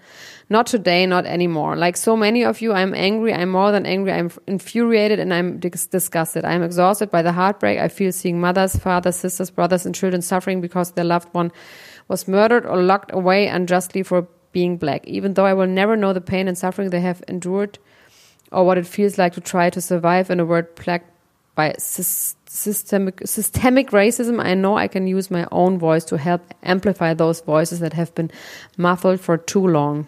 Not 0.51 0.65
today, 0.65 1.05
not 1.05 1.27
anymore. 1.27 1.75
Like 1.75 1.95
so 1.95 2.17
many 2.17 2.43
of 2.43 2.59
you, 2.59 2.73
I'm 2.73 2.95
angry. 2.95 3.31
I'm 3.31 3.49
more 3.49 3.71
than 3.71 3.85
angry. 3.85 4.11
I'm 4.11 4.31
infuriated 4.47 5.19
and 5.19 5.31
I'm 5.31 5.59
dis- 5.59 5.85
disgusted. 5.85 6.43
I'm 6.43 6.63
exhausted 6.63 7.11
by 7.11 7.21
the 7.21 7.31
heartbreak 7.31 7.78
I 7.79 7.87
feel 7.87 8.11
seeing 8.11 8.39
mothers, 8.39 8.75
fathers, 8.75 9.15
sisters, 9.15 9.49
brothers, 9.49 9.85
and 9.85 9.95
children 9.95 10.21
suffering 10.21 10.61
because 10.61 10.91
their 10.91 11.05
loved 11.05 11.33
one 11.33 11.51
was 12.07 12.27
murdered 12.27 12.65
or 12.65 12.81
locked 12.81 13.11
away 13.13 13.47
unjustly 13.47 14.03
for 14.03 14.27
being 14.51 14.77
black. 14.77 15.05
Even 15.07 15.33
though 15.33 15.45
I 15.45 15.53
will 15.53 15.67
never 15.67 15.95
know 15.95 16.13
the 16.13 16.21
pain 16.21 16.47
and 16.47 16.57
suffering 16.57 16.89
they 16.89 17.01
have 17.01 17.23
endured 17.27 17.79
or 18.51 18.65
what 18.65 18.77
it 18.77 18.87
feels 18.87 19.17
like 19.17 19.33
to 19.33 19.41
try 19.41 19.69
to 19.69 19.81
survive 19.81 20.29
in 20.29 20.39
a 20.39 20.45
world 20.45 20.75
plagued 20.75 21.05
by 21.55 21.75
systemic 21.77 23.21
systemic 23.25 23.91
racism, 23.91 24.43
I 24.43 24.53
know 24.53 24.77
I 24.77 24.87
can 24.87 25.07
use 25.07 25.29
my 25.29 25.45
own 25.51 25.77
voice 25.77 26.05
to 26.05 26.17
help 26.17 26.41
amplify 26.63 27.13
those 27.13 27.41
voices 27.41 27.79
that 27.79 27.93
have 27.93 28.15
been 28.15 28.31
muffled 28.77 29.19
for 29.19 29.37
too 29.37 29.67
long. 29.67 30.07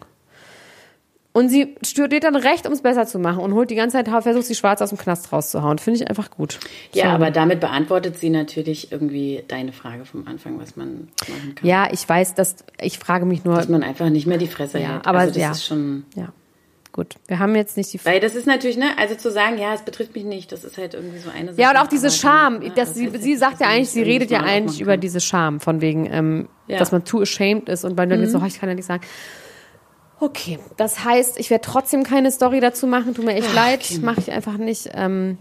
Und 1.34 1.48
sie 1.48 1.76
studiert 1.86 2.26
dann 2.26 2.36
Recht, 2.36 2.68
um 2.68 2.74
es 2.74 2.82
besser 2.82 3.06
zu 3.08 3.18
machen 3.18 3.40
und 3.42 3.54
holt 3.54 3.70
die 3.70 3.76
ganze 3.76 3.96
Zeit, 4.04 4.10
versucht 4.24 4.44
sie 4.46 4.56
schwarz 4.56 4.82
aus 4.82 4.90
dem 4.90 4.98
Knast 4.98 5.32
rauszuhauen. 5.32 5.78
Finde 5.78 6.02
ich 6.02 6.10
einfach 6.10 6.30
gut. 6.30 6.60
Ja, 6.94 7.14
aber 7.14 7.32
damit 7.32 7.62
beantwortet 7.62 8.18
sie 8.18 8.30
natürlich 8.30 8.92
irgendwie 8.92 9.42
deine 9.48 9.72
Frage 9.72 10.04
vom 10.04 10.28
Anfang, 10.28 10.60
was 10.60 10.76
man 10.76 11.08
machen 11.30 11.56
kann. 11.56 11.68
Ja, 11.68 11.88
ich 11.90 12.08
weiß, 12.08 12.36
dass 12.36 12.58
ich 12.82 13.00
frage 13.00 13.26
mich 13.26 13.46
nur. 13.46 13.56
Dass 13.56 13.70
man 13.70 13.82
einfach 13.82 14.10
nicht 14.10 14.28
mehr 14.28 14.38
die 14.38 14.48
Fresse 14.48 14.80
Ja, 14.80 14.96
hält. 14.96 15.08
aber 15.08 15.20
also 15.20 15.34
das 15.34 15.42
ja. 15.42 15.52
ist 15.52 15.66
schon. 15.66 16.04
Ja, 16.18 16.34
gut. 16.92 17.16
Wir 17.28 17.40
haben 17.40 17.56
jetzt 17.56 17.78
nicht 17.78 17.94
die. 17.94 18.04
Weil 18.04 18.20
das 18.20 18.36
ist 18.36 18.46
natürlich, 18.46 18.76
ne, 18.76 18.88
also 18.98 19.16
zu 19.16 19.32
sagen, 19.32 19.58
ja, 19.58 19.74
es 19.74 19.84
betrifft 19.84 20.14
mich 20.14 20.26
nicht, 20.26 20.52
das 20.52 20.66
ist 20.66 20.78
halt 20.78 20.96
irgendwie 20.96 21.20
so 21.20 21.30
eine 21.30 21.54
Sache. 21.54 21.62
Ja, 21.62 21.72
und 21.72 21.78
auch 21.78 21.88
diese 21.88 22.12
Scham. 22.12 22.60
ne, 22.60 22.72
dass 22.72 22.90
das 22.90 22.96
sie, 22.96 23.10
heißt 23.10 23.24
sie 23.24 23.32
jetzt 23.32 23.40
sagt 23.40 23.62
ja 23.62 23.68
eigentlich, 23.68 23.90
sie 23.92 24.02
redet 24.04 24.32
ja 24.32 24.42
eigentlich 24.42 24.82
über 24.82 24.98
diese 24.98 25.22
Scham, 25.22 25.62
von 25.62 25.80
wegen, 25.80 26.08
ähm, 26.12 26.50
Ja. 26.68 26.78
dass 26.78 26.92
man 26.92 27.06
too 27.06 27.22
ashamed 27.22 27.70
ist 27.70 27.86
und 27.86 27.98
weil 27.98 28.10
dann 28.10 28.20
Mhm. 28.20 28.28
so, 28.28 28.44
ich 28.46 28.60
kann 28.60 28.68
ja 28.68 28.76
nicht 28.76 28.84
sagen. 28.86 29.02
Okay, 30.24 30.60
das 30.78 31.04
heißt, 31.04 31.40
ich 31.40 31.50
werde 31.50 31.64
trotzdem 31.66 32.04
keine 32.04 32.32
Story 32.32 32.60
dazu 32.60 32.86
machen. 32.86 33.16
Tut 33.16 33.26
mir 33.26 33.34
echt 33.34 33.54
leid, 33.56 33.84
mache 34.04 34.20
ich 34.22 34.32
einfach 34.32 34.58
nicht. 34.58 34.90
Ähm, 34.94 35.40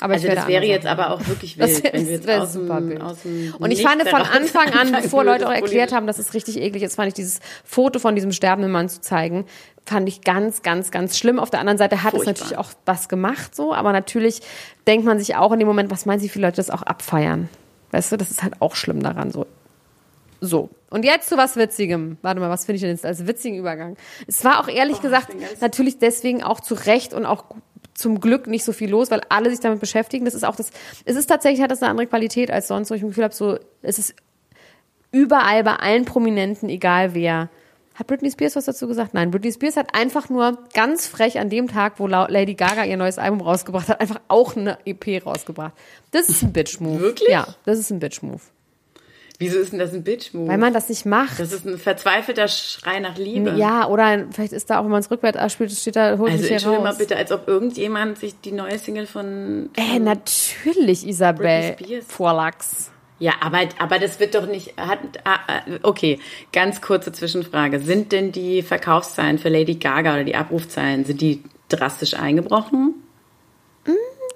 Aber 0.00 0.14
also 0.14 0.24
ich 0.24 0.28
werde 0.30 0.40
das 0.40 0.48
wäre 0.48 0.64
jetzt 0.64 0.86
aber 0.86 1.10
auch 1.10 1.26
wirklich 1.28 1.56
Das 1.58 1.82
wild, 1.82 1.84
wär- 1.84 1.92
wenn 1.92 2.00
das 2.00 2.08
wir 2.08 2.14
jetzt 2.16 2.28
aus 2.40 2.52
super 2.54 2.80
dem, 2.80 3.02
aus 3.02 3.22
dem 3.22 3.54
Und 3.58 3.70
ich 3.70 3.82
fand 3.82 4.02
von 4.08 4.22
Anfang 4.22 4.70
an, 4.72 4.92
bevor 5.02 5.24
Leute 5.24 5.46
auch 5.46 5.52
erklärt 5.52 5.92
haben, 5.92 6.06
dass 6.06 6.18
es 6.18 6.32
richtig 6.32 6.58
eklig 6.58 6.82
ist, 6.84 6.96
fand 6.96 7.08
ich 7.08 7.14
dieses 7.14 7.40
Foto 7.64 7.98
von 7.98 8.14
diesem 8.14 8.32
sterbenden 8.32 8.72
Mann 8.72 8.88
zu 8.88 9.02
zeigen, 9.02 9.44
fand 9.84 10.08
ich 10.08 10.22
ganz, 10.22 10.62
ganz, 10.62 10.90
ganz 10.90 11.18
schlimm. 11.18 11.38
Auf 11.38 11.50
der 11.50 11.60
anderen 11.60 11.76
Seite 11.76 12.02
hat 12.02 12.12
Furchtbar. 12.12 12.32
es 12.32 12.40
natürlich 12.40 12.58
auch 12.58 12.70
was 12.86 13.10
gemacht, 13.10 13.54
so, 13.54 13.74
aber 13.74 13.92
natürlich 13.92 14.40
denkt 14.86 15.04
man 15.04 15.18
sich 15.18 15.36
auch 15.36 15.52
in 15.52 15.58
dem 15.58 15.68
Moment, 15.68 15.90
was 15.90 16.06
meinen 16.06 16.18
Sie, 16.18 16.24
wie 16.24 16.30
viele 16.30 16.46
Leute 16.46 16.56
das 16.56 16.70
auch 16.70 16.82
abfeiern? 16.82 17.50
Weißt 17.90 18.10
du, 18.10 18.16
das 18.16 18.30
ist 18.30 18.42
halt 18.42 18.54
auch 18.62 18.74
schlimm 18.74 19.02
daran, 19.02 19.30
so. 19.30 19.46
So. 20.40 20.70
Und 20.90 21.04
jetzt 21.04 21.28
zu 21.28 21.36
was 21.36 21.56
Witzigem. 21.56 22.16
Warte 22.22 22.40
mal, 22.40 22.48
was 22.50 22.64
finde 22.64 22.76
ich 22.76 22.82
denn 22.82 22.90
jetzt 22.90 23.04
als 23.04 23.26
witzigen 23.26 23.58
Übergang? 23.58 23.96
Es 24.26 24.44
war 24.44 24.60
auch 24.60 24.68
ehrlich 24.68 25.00
gesagt 25.00 25.28
bin 25.28 25.40
ganz- 25.40 25.60
natürlich 25.60 25.98
deswegen 25.98 26.42
auch 26.44 26.60
zu 26.60 26.74
Recht 26.74 27.12
und 27.12 27.26
auch 27.26 27.44
zum 27.94 28.20
Glück 28.20 28.46
nicht 28.46 28.62
so 28.64 28.72
viel 28.72 28.90
los, 28.90 29.10
weil 29.10 29.22
alle 29.28 29.50
sich 29.50 29.60
damit 29.60 29.80
beschäftigen. 29.80 30.24
Das 30.26 30.34
ist 30.34 30.44
auch 30.44 30.54
das, 30.54 30.70
es 31.04 31.16
ist 31.16 31.26
tatsächlich, 31.26 31.62
hat 31.62 31.70
das 31.70 31.82
eine 31.82 31.90
andere 31.90 32.06
Qualität 32.06 32.50
als 32.50 32.68
sonst, 32.68 32.90
wo 32.90 32.94
ich 32.94 33.00
das 33.00 33.08
Gefühl 33.08 33.24
habe, 33.24 33.34
so, 33.34 33.58
es 33.82 33.98
ist 33.98 34.14
überall 35.12 35.64
bei 35.64 35.74
allen 35.76 36.04
Prominenten, 36.04 36.68
egal 36.68 37.14
wer. 37.14 37.48
Hat 37.94 38.06
Britney 38.08 38.30
Spears 38.30 38.54
was 38.56 38.66
dazu 38.66 38.86
gesagt? 38.86 39.14
Nein, 39.14 39.30
Britney 39.30 39.50
Spears 39.52 39.76
hat 39.78 39.94
einfach 39.94 40.28
nur 40.28 40.58
ganz 40.74 41.06
frech 41.06 41.38
an 41.38 41.48
dem 41.48 41.66
Tag, 41.68 41.94
wo 41.98 42.06
La- 42.06 42.26
Lady 42.30 42.52
Gaga 42.54 42.84
ihr 42.84 42.98
neues 42.98 43.16
Album 43.18 43.40
rausgebracht 43.40 43.88
hat, 43.88 44.00
einfach 44.02 44.20
auch 44.28 44.54
eine 44.54 44.78
EP 44.84 45.24
rausgebracht. 45.24 45.72
Das 46.10 46.28
ist 46.28 46.42
ein 46.42 46.52
Bitch-Move. 46.52 47.00
Wirklich? 47.00 47.30
Ja, 47.30 47.46
das 47.64 47.78
ist 47.78 47.90
ein 47.90 47.98
Bitch-Move. 47.98 48.40
Wieso 49.38 49.58
ist 49.58 49.72
denn 49.72 49.78
das 49.78 49.92
ein 49.92 50.02
Bitch-Move? 50.02 50.48
Weil 50.48 50.58
man 50.58 50.72
das 50.72 50.88
nicht 50.88 51.04
macht. 51.04 51.38
Das 51.38 51.52
ist 51.52 51.66
ein 51.66 51.78
verzweifelter 51.78 52.48
Schrei 52.48 53.00
nach 53.00 53.18
Liebe. 53.18 53.54
Ja, 53.56 53.86
oder 53.86 54.26
vielleicht 54.30 54.52
ist 54.52 54.70
da 54.70 54.78
auch, 54.78 54.84
wenn 54.84 54.90
man 54.90 55.00
es 55.00 55.10
rückwärts 55.10 55.36
abspielt, 55.36 55.72
steht 55.72 55.96
da, 55.96 56.16
holt 56.18 56.30
Also 56.30 56.38
mich 56.38 56.46
hier 56.46 56.52
entschuldige 56.52 56.82
mal 56.82 56.90
raus. 56.90 56.98
bitte, 56.98 57.16
als 57.16 57.32
ob 57.32 57.46
irgendjemand 57.46 58.18
sich 58.18 58.40
die 58.40 58.52
neue 58.52 58.78
Single 58.78 59.06
von... 59.06 59.70
Äh, 59.76 59.98
natürlich, 59.98 61.06
Isabel 61.06 61.46
Britney 61.46 61.86
Spears. 61.86 62.04
Vorlachs. 62.08 62.90
Ja, 63.18 63.32
aber, 63.40 63.60
aber 63.78 63.98
das 63.98 64.20
wird 64.20 64.34
doch 64.34 64.46
nicht... 64.46 64.74
Hat, 64.78 65.00
ah, 65.24 65.38
ah, 65.46 65.62
okay, 65.82 66.18
ganz 66.52 66.80
kurze 66.80 67.12
Zwischenfrage. 67.12 67.80
Sind 67.80 68.12
denn 68.12 68.32
die 68.32 68.62
Verkaufszahlen 68.62 69.38
für 69.38 69.48
Lady 69.48 69.74
Gaga 69.74 70.14
oder 70.14 70.24
die 70.24 70.34
Abrufzahlen, 70.34 71.04
sind 71.04 71.20
die 71.20 71.42
drastisch 71.68 72.14
eingebrochen? 72.14 72.94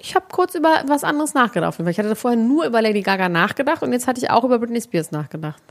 Ich 0.00 0.14
habe 0.14 0.26
kurz 0.32 0.54
über 0.54 0.82
was 0.86 1.04
anderes 1.04 1.34
nachgedacht. 1.34 1.74
weil 1.78 1.88
Ich 1.90 1.98
hatte 1.98 2.16
vorher 2.16 2.38
nur 2.38 2.64
über 2.66 2.80
Lady 2.80 3.02
Gaga 3.02 3.28
nachgedacht 3.28 3.82
und 3.82 3.92
jetzt 3.92 4.06
hatte 4.06 4.20
ich 4.20 4.30
auch 4.30 4.44
über 4.44 4.58
Britney 4.58 4.80
Spears 4.80 5.10
nachgedacht. 5.12 5.62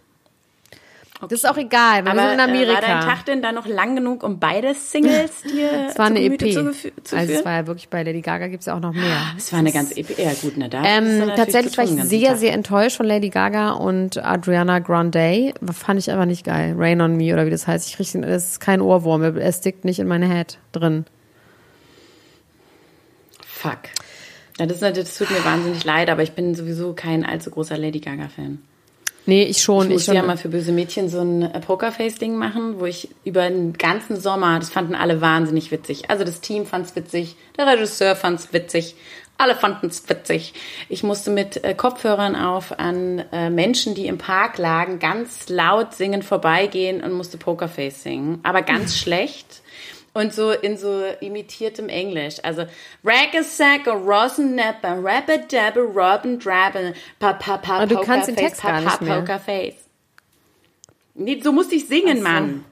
Das 1.21 1.33
ist 1.33 1.45
auch 1.49 1.57
egal, 1.57 2.05
wir 2.05 2.11
Aber 2.11 2.21
sind 2.21 2.33
in 2.35 2.39
äh, 2.39 2.43
Amerika. 2.43 2.73
war 2.75 2.81
dein 2.81 3.01
Tag 3.01 3.25
denn 3.25 3.41
da 3.41 3.51
noch 3.51 3.65
lang 3.65 3.93
genug, 3.95 4.23
um 4.23 4.39
beide 4.39 4.73
Singles 4.73 5.41
dir 5.43 5.87
es 5.89 5.97
war 5.97 6.07
zu 6.07 6.13
eine 6.13 6.21
EP. 6.23 6.39
zu, 6.39 6.61
gefü- 6.61 6.91
zu 7.03 7.17
also 7.17 7.33
es 7.33 7.43
war 7.43 7.51
ja 7.55 7.67
wirklich 7.67 7.89
bei 7.89 8.03
Lady 8.03 8.21
Gaga 8.21 8.47
gibt 8.47 8.61
es 8.61 8.67
ja 8.67 8.75
auch 8.75 8.79
noch 8.79 8.93
mehr. 8.93 9.17
Es 9.37 9.51
war 9.51 9.59
eine 9.59 9.73
ganze 9.73 9.97
EP. 9.97 10.17
Ja 10.17 10.31
gut, 10.41 10.53
na 10.55 10.69
da. 10.69 10.81
er 10.81 10.97
Ähm, 10.99 11.31
tatsächlich 11.35 11.77
war 11.77 11.83
ich 11.83 11.89
sehr, 11.89 12.29
Tag. 12.29 12.37
sehr 12.37 12.53
enttäuscht 12.53 12.95
von 12.95 13.05
Lady 13.05 13.27
Gaga 13.29 13.71
und 13.71 14.23
Adriana 14.23 14.79
Grande. 14.79 15.53
Fand 15.73 15.99
ich 15.99 16.09
einfach 16.09 16.23
nicht 16.25 16.45
geil. 16.45 16.75
Rain 16.77 17.01
on 17.01 17.17
Me 17.17 17.33
oder 17.33 17.45
wie 17.45 17.49
das 17.51 17.67
heißt. 17.67 17.89
Ich 17.89 17.97
krieg, 17.97 18.09
den- 18.13 18.21
das 18.21 18.51
ist 18.51 18.59
kein 18.61 18.79
Ohrwurm. 18.79 19.21
Es 19.23 19.57
stickt 19.57 19.83
nicht 19.83 19.99
in 19.99 20.07
meine 20.07 20.27
Head 20.33 20.57
drin. 20.71 21.03
Fuck. 23.59 23.89
Ja, 24.57 24.65
das, 24.65 24.79
das 24.79 25.17
tut 25.17 25.29
mir 25.31 25.43
wahnsinnig 25.43 25.83
leid, 25.83 26.09
aber 26.09 26.23
ich 26.23 26.31
bin 26.31 26.55
sowieso 26.55 26.93
kein 26.93 27.25
allzu 27.25 27.51
großer 27.51 27.77
Lady 27.77 27.99
Gaga-Fan. 27.99 28.59
Nee, 29.25 29.43
ich 29.43 29.61
schon. 29.61 29.87
Ich 29.87 29.89
Ich, 29.89 29.93
musste 29.95 30.13
ja 30.13 30.23
mal 30.23 30.37
für 30.37 30.47
böse 30.47 30.71
Mädchen 30.71 31.09
so 31.09 31.19
ein 31.19 31.41
äh, 31.41 31.59
Pokerface-Ding 31.59 32.37
machen, 32.37 32.79
wo 32.79 32.85
ich 32.85 33.09
über 33.25 33.49
den 33.49 33.73
ganzen 33.73 34.19
Sommer, 34.19 34.59
das 34.59 34.69
fanden 34.69 34.95
alle 34.95 35.19
wahnsinnig 35.19 35.71
witzig. 35.71 36.09
Also 36.09 36.23
das 36.23 36.39
Team 36.39 36.65
fand's 36.65 36.95
witzig, 36.95 37.35
der 37.57 37.67
Regisseur 37.67 38.15
fand's 38.15 38.53
witzig, 38.53 38.95
alle 39.37 39.55
fanden's 39.55 40.07
witzig. 40.07 40.53
Ich 40.87 41.03
musste 41.03 41.29
mit 41.29 41.61
äh, 41.63 41.73
Kopfhörern 41.73 42.37
auf 42.37 42.79
an 42.79 43.19
äh, 43.33 43.49
Menschen, 43.49 43.93
die 43.93 44.07
im 44.07 44.17
Park 44.17 44.57
lagen, 44.57 44.99
ganz 44.99 45.49
laut 45.49 45.93
singen 45.95 46.23
vorbeigehen 46.23 47.03
und 47.03 47.11
musste 47.11 47.37
Pokerface 47.37 48.03
singen, 48.03 48.39
aber 48.43 48.61
ganz 48.61 48.97
schlecht. 48.99 49.58
Und 50.13 50.33
so 50.33 50.51
in 50.51 50.77
so 50.77 51.03
imitiertem 51.21 51.87
Englisch. 51.87 52.37
Also, 52.43 52.65
Raggasack, 53.03 53.87
Rosenapper, 53.87 55.03
Rabba-Dabba, 55.03 55.81
Robin-Drabba, 55.81 56.93
pa 57.19 57.33
pa 57.33 57.57
pa 57.57 57.77
Aber 57.77 57.87
du 57.87 58.01
kannst 58.01 58.27
den 58.27 58.35
Pokerface, 58.35 58.59
Text 58.59 58.61
gar 58.63 58.81
nicht 58.81 59.01
mehr. 59.01 59.19
Pokerface. 59.19 59.75
Nee, 61.15 61.41
so 61.41 61.51
musste 61.51 61.75
ich 61.75 61.87
singen, 61.87 62.17
so. 62.17 62.23
Mann. 62.23 62.65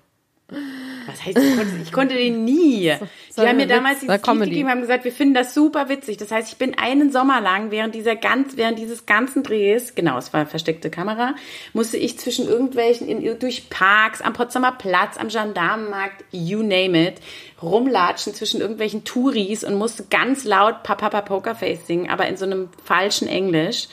Was 1.17 1.25
heißt, 1.25 1.37
ich 1.37 1.57
konnte, 1.57 1.75
ich 1.83 1.91
konnte 1.91 2.15
den 2.15 2.43
nie. 2.43 2.93
so 3.29 3.41
Die 3.41 3.47
haben 3.47 3.57
mir 3.57 3.67
damals 3.67 3.99
dieses 3.99 4.15
Lied 4.15 4.39
gegeben, 4.41 4.69
haben 4.69 4.81
gesagt, 4.81 5.03
wir 5.03 5.11
finden 5.11 5.33
das 5.33 5.53
super 5.53 5.89
witzig. 5.89 6.17
Das 6.17 6.31
heißt, 6.31 6.51
ich 6.51 6.57
bin 6.57 6.77
einen 6.77 7.11
Sommer 7.11 7.41
lang 7.41 7.71
während 7.71 7.95
dieser 7.95 8.15
ganz, 8.15 8.57
während 8.57 8.77
dieses 8.77 9.05
ganzen 9.05 9.43
Drehs, 9.43 9.95
genau, 9.95 10.17
es 10.17 10.33
war 10.33 10.45
versteckte 10.45 10.89
Kamera, 10.89 11.35
musste 11.73 11.97
ich 11.97 12.19
zwischen 12.19 12.47
irgendwelchen, 12.47 13.07
in, 13.07 13.39
durch 13.39 13.69
Parks, 13.69 14.21
am 14.21 14.33
Potsdamer 14.33 14.73
Platz, 14.73 15.17
am 15.17 15.29
Gendarmenmarkt, 15.29 16.23
you 16.31 16.61
name 16.61 17.07
it, 17.07 17.15
rumlatschen 17.61 18.33
zwischen 18.33 18.61
irgendwelchen 18.61 19.03
Touris 19.03 19.63
und 19.63 19.75
musste 19.75 20.05
ganz 20.09 20.43
laut 20.43 20.83
Papa 20.83 21.21
Pokerface 21.21 21.87
singen, 21.87 22.09
aber 22.09 22.27
in 22.27 22.37
so 22.37 22.45
einem 22.45 22.69
falschen 22.83 23.27
Englisch. 23.27 23.87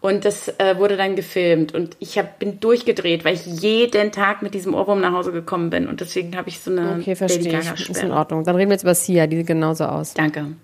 Und 0.00 0.24
das 0.24 0.48
äh, 0.58 0.76
wurde 0.78 0.96
dann 0.96 1.16
gefilmt 1.16 1.74
und 1.74 1.96
ich 1.98 2.18
hab, 2.18 2.38
bin 2.38 2.60
durchgedreht, 2.60 3.24
weil 3.24 3.34
ich 3.34 3.46
jeden 3.46 4.12
Tag 4.12 4.42
mit 4.42 4.54
diesem 4.54 4.74
Ohrwurm 4.74 5.00
nach 5.00 5.12
Hause 5.12 5.32
gekommen 5.32 5.70
bin 5.70 5.88
und 5.88 6.00
deswegen 6.00 6.36
habe 6.36 6.48
ich 6.48 6.60
so 6.60 6.70
eine 6.70 6.98
Okay, 7.00 7.16
verstehe 7.16 7.42
Lady 7.42 7.56
ich. 7.56 7.64
Gaga 7.64 7.82
Ist 7.90 8.02
in. 8.02 8.12
Ordnung. 8.12 8.44
Dann 8.44 8.56
reden 8.56 8.70
wir 8.70 8.74
jetzt 8.74 8.82
über 8.82 8.94
Sia, 8.94 9.26
die 9.26 9.38
sieht 9.38 9.46
genauso 9.46 9.84
aus. 9.84 10.14
Danke. 10.14 10.54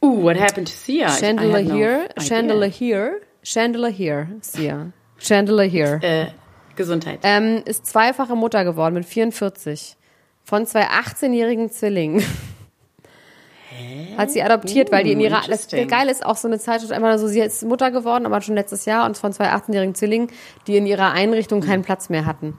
Uh, 0.00 0.22
what 0.22 0.38
happened 0.38 0.68
to 0.68 0.74
Sia? 0.74 1.08
Chandelier 1.08 1.62
no 1.62 1.74
here, 1.74 2.04
idea. 2.04 2.22
Chandelier 2.22 2.70
here, 2.70 3.20
Chandelier 3.42 3.90
here, 3.90 4.28
Sia. 4.42 4.92
Chandelier 5.18 5.68
here. 5.68 5.98
Äh, 6.02 6.26
Gesundheit. 6.76 7.20
Ähm, 7.22 7.62
ist 7.64 7.86
zweifache 7.86 8.36
Mutter 8.36 8.64
geworden 8.64 8.94
mit 8.94 9.06
44 9.06 9.96
von 10.44 10.66
zwei 10.66 10.88
18-jährigen 10.88 11.70
Zwillingen. 11.70 12.22
Hat 14.16 14.30
sie 14.30 14.42
adoptiert, 14.42 14.92
weil 14.92 15.04
die 15.04 15.12
in 15.12 15.18
Uh, 15.18 15.24
ihrer. 15.24 15.42
Das. 15.48 15.68
Geile 15.68 16.10
ist 16.10 16.24
auch 16.24 16.36
so 16.36 16.48
eine 16.48 16.58
Zeitschrift, 16.58 16.92
einfach 16.92 17.18
so, 17.18 17.26
sie 17.26 17.40
ist 17.40 17.64
Mutter 17.64 17.90
geworden, 17.90 18.26
aber 18.26 18.40
schon 18.40 18.54
letztes 18.54 18.84
Jahr 18.84 19.06
und 19.06 19.18
von 19.18 19.32
zwei 19.32 19.52
18-jährigen 19.52 19.94
Zwillingen, 19.94 20.28
die 20.66 20.76
in 20.76 20.86
ihrer 20.86 21.12
Einrichtung 21.12 21.60
keinen 21.60 21.82
Platz 21.82 22.08
mehr 22.08 22.26
hatten. 22.26 22.58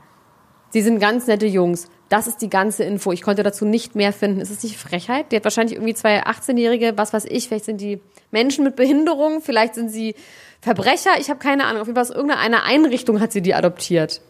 Sie 0.71 0.81
sind 0.81 0.99
ganz 0.99 1.27
nette 1.27 1.45
Jungs. 1.45 1.87
Das 2.09 2.27
ist 2.27 2.41
die 2.41 2.49
ganze 2.49 2.83
Info. 2.83 3.11
Ich 3.11 3.21
konnte 3.21 3.43
dazu 3.43 3.65
nicht 3.65 3.95
mehr 3.95 4.11
finden. 4.11 4.41
Ist 4.41 4.51
es 4.51 4.61
nicht 4.61 4.77
Frechheit? 4.77 5.31
Die 5.31 5.37
hat 5.37 5.43
wahrscheinlich 5.43 5.75
irgendwie 5.75 5.93
zwei 5.93 6.23
18-Jährige, 6.23 6.93
was 6.97 7.13
weiß 7.13 7.25
ich, 7.25 7.47
vielleicht 7.47 7.65
sind 7.65 7.79
die 7.79 8.01
Menschen 8.31 8.63
mit 8.63 8.75
Behinderung, 8.75 9.41
vielleicht 9.41 9.75
sind 9.75 9.89
sie 9.89 10.15
Verbrecher, 10.61 11.11
ich 11.19 11.29
habe 11.29 11.39
keine 11.39 11.65
Ahnung. 11.65 11.81
Auf 11.81 11.87
jeden 11.87 11.95
Fall 11.95 12.03
aus 12.03 12.15
irgendeiner 12.15 12.63
Einrichtung 12.63 13.21
hat 13.21 13.31
sie 13.31 13.41
die 13.41 13.53
adoptiert. 13.53 14.21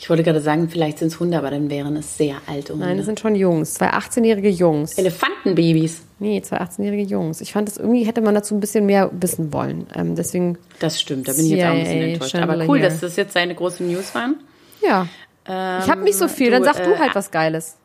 Ich 0.00 0.08
wollte 0.08 0.22
gerade 0.22 0.40
sagen, 0.40 0.70
vielleicht 0.70 0.98
sind 0.98 1.08
es 1.08 1.20
Hunde, 1.20 1.36
aber 1.36 1.50
dann 1.50 1.68
wären 1.68 1.94
es 1.94 2.16
sehr 2.16 2.36
alte 2.46 2.72
Hunde. 2.72 2.86
Nein, 2.86 2.96
das 2.96 3.04
sind 3.04 3.20
schon 3.20 3.34
Jungs. 3.34 3.74
Zwei 3.74 3.90
18-jährige 3.90 4.48
Jungs. 4.48 4.96
Elefantenbabys. 4.96 6.00
Nee, 6.18 6.40
zwei 6.40 6.58
18-jährige 6.58 7.02
Jungs. 7.02 7.42
Ich 7.42 7.52
fand 7.52 7.68
das 7.68 7.76
irgendwie, 7.76 8.04
hätte 8.04 8.22
man 8.22 8.34
dazu 8.34 8.54
ein 8.54 8.60
bisschen 8.60 8.86
mehr 8.86 9.10
wissen 9.12 9.52
wollen. 9.52 9.86
Ähm, 9.94 10.16
deswegen, 10.16 10.56
Das 10.78 10.98
stimmt, 10.98 11.28
da 11.28 11.34
bin 11.34 11.44
ich 11.44 11.50
jetzt 11.50 11.66
auch 11.66 11.72
ein 11.72 11.80
bisschen 11.80 12.02
enttäuscht. 12.02 12.34
Aber 12.36 12.66
cool, 12.66 12.80
dass 12.80 13.00
das 13.00 13.16
jetzt 13.16 13.34
seine 13.34 13.54
große 13.54 13.82
News 13.84 14.14
waren. 14.14 14.36
ja. 14.82 15.06
ich 15.44 15.52
habe 15.52 16.00
nicht 16.00 16.16
so 16.16 16.28
viel, 16.28 16.50
dann 16.50 16.62
du, 16.62 16.72
sag 16.72 16.82
du 16.82 16.92
äh, 16.92 16.98
halt 16.98 17.14
was 17.14 17.30
Geiles. 17.30 17.76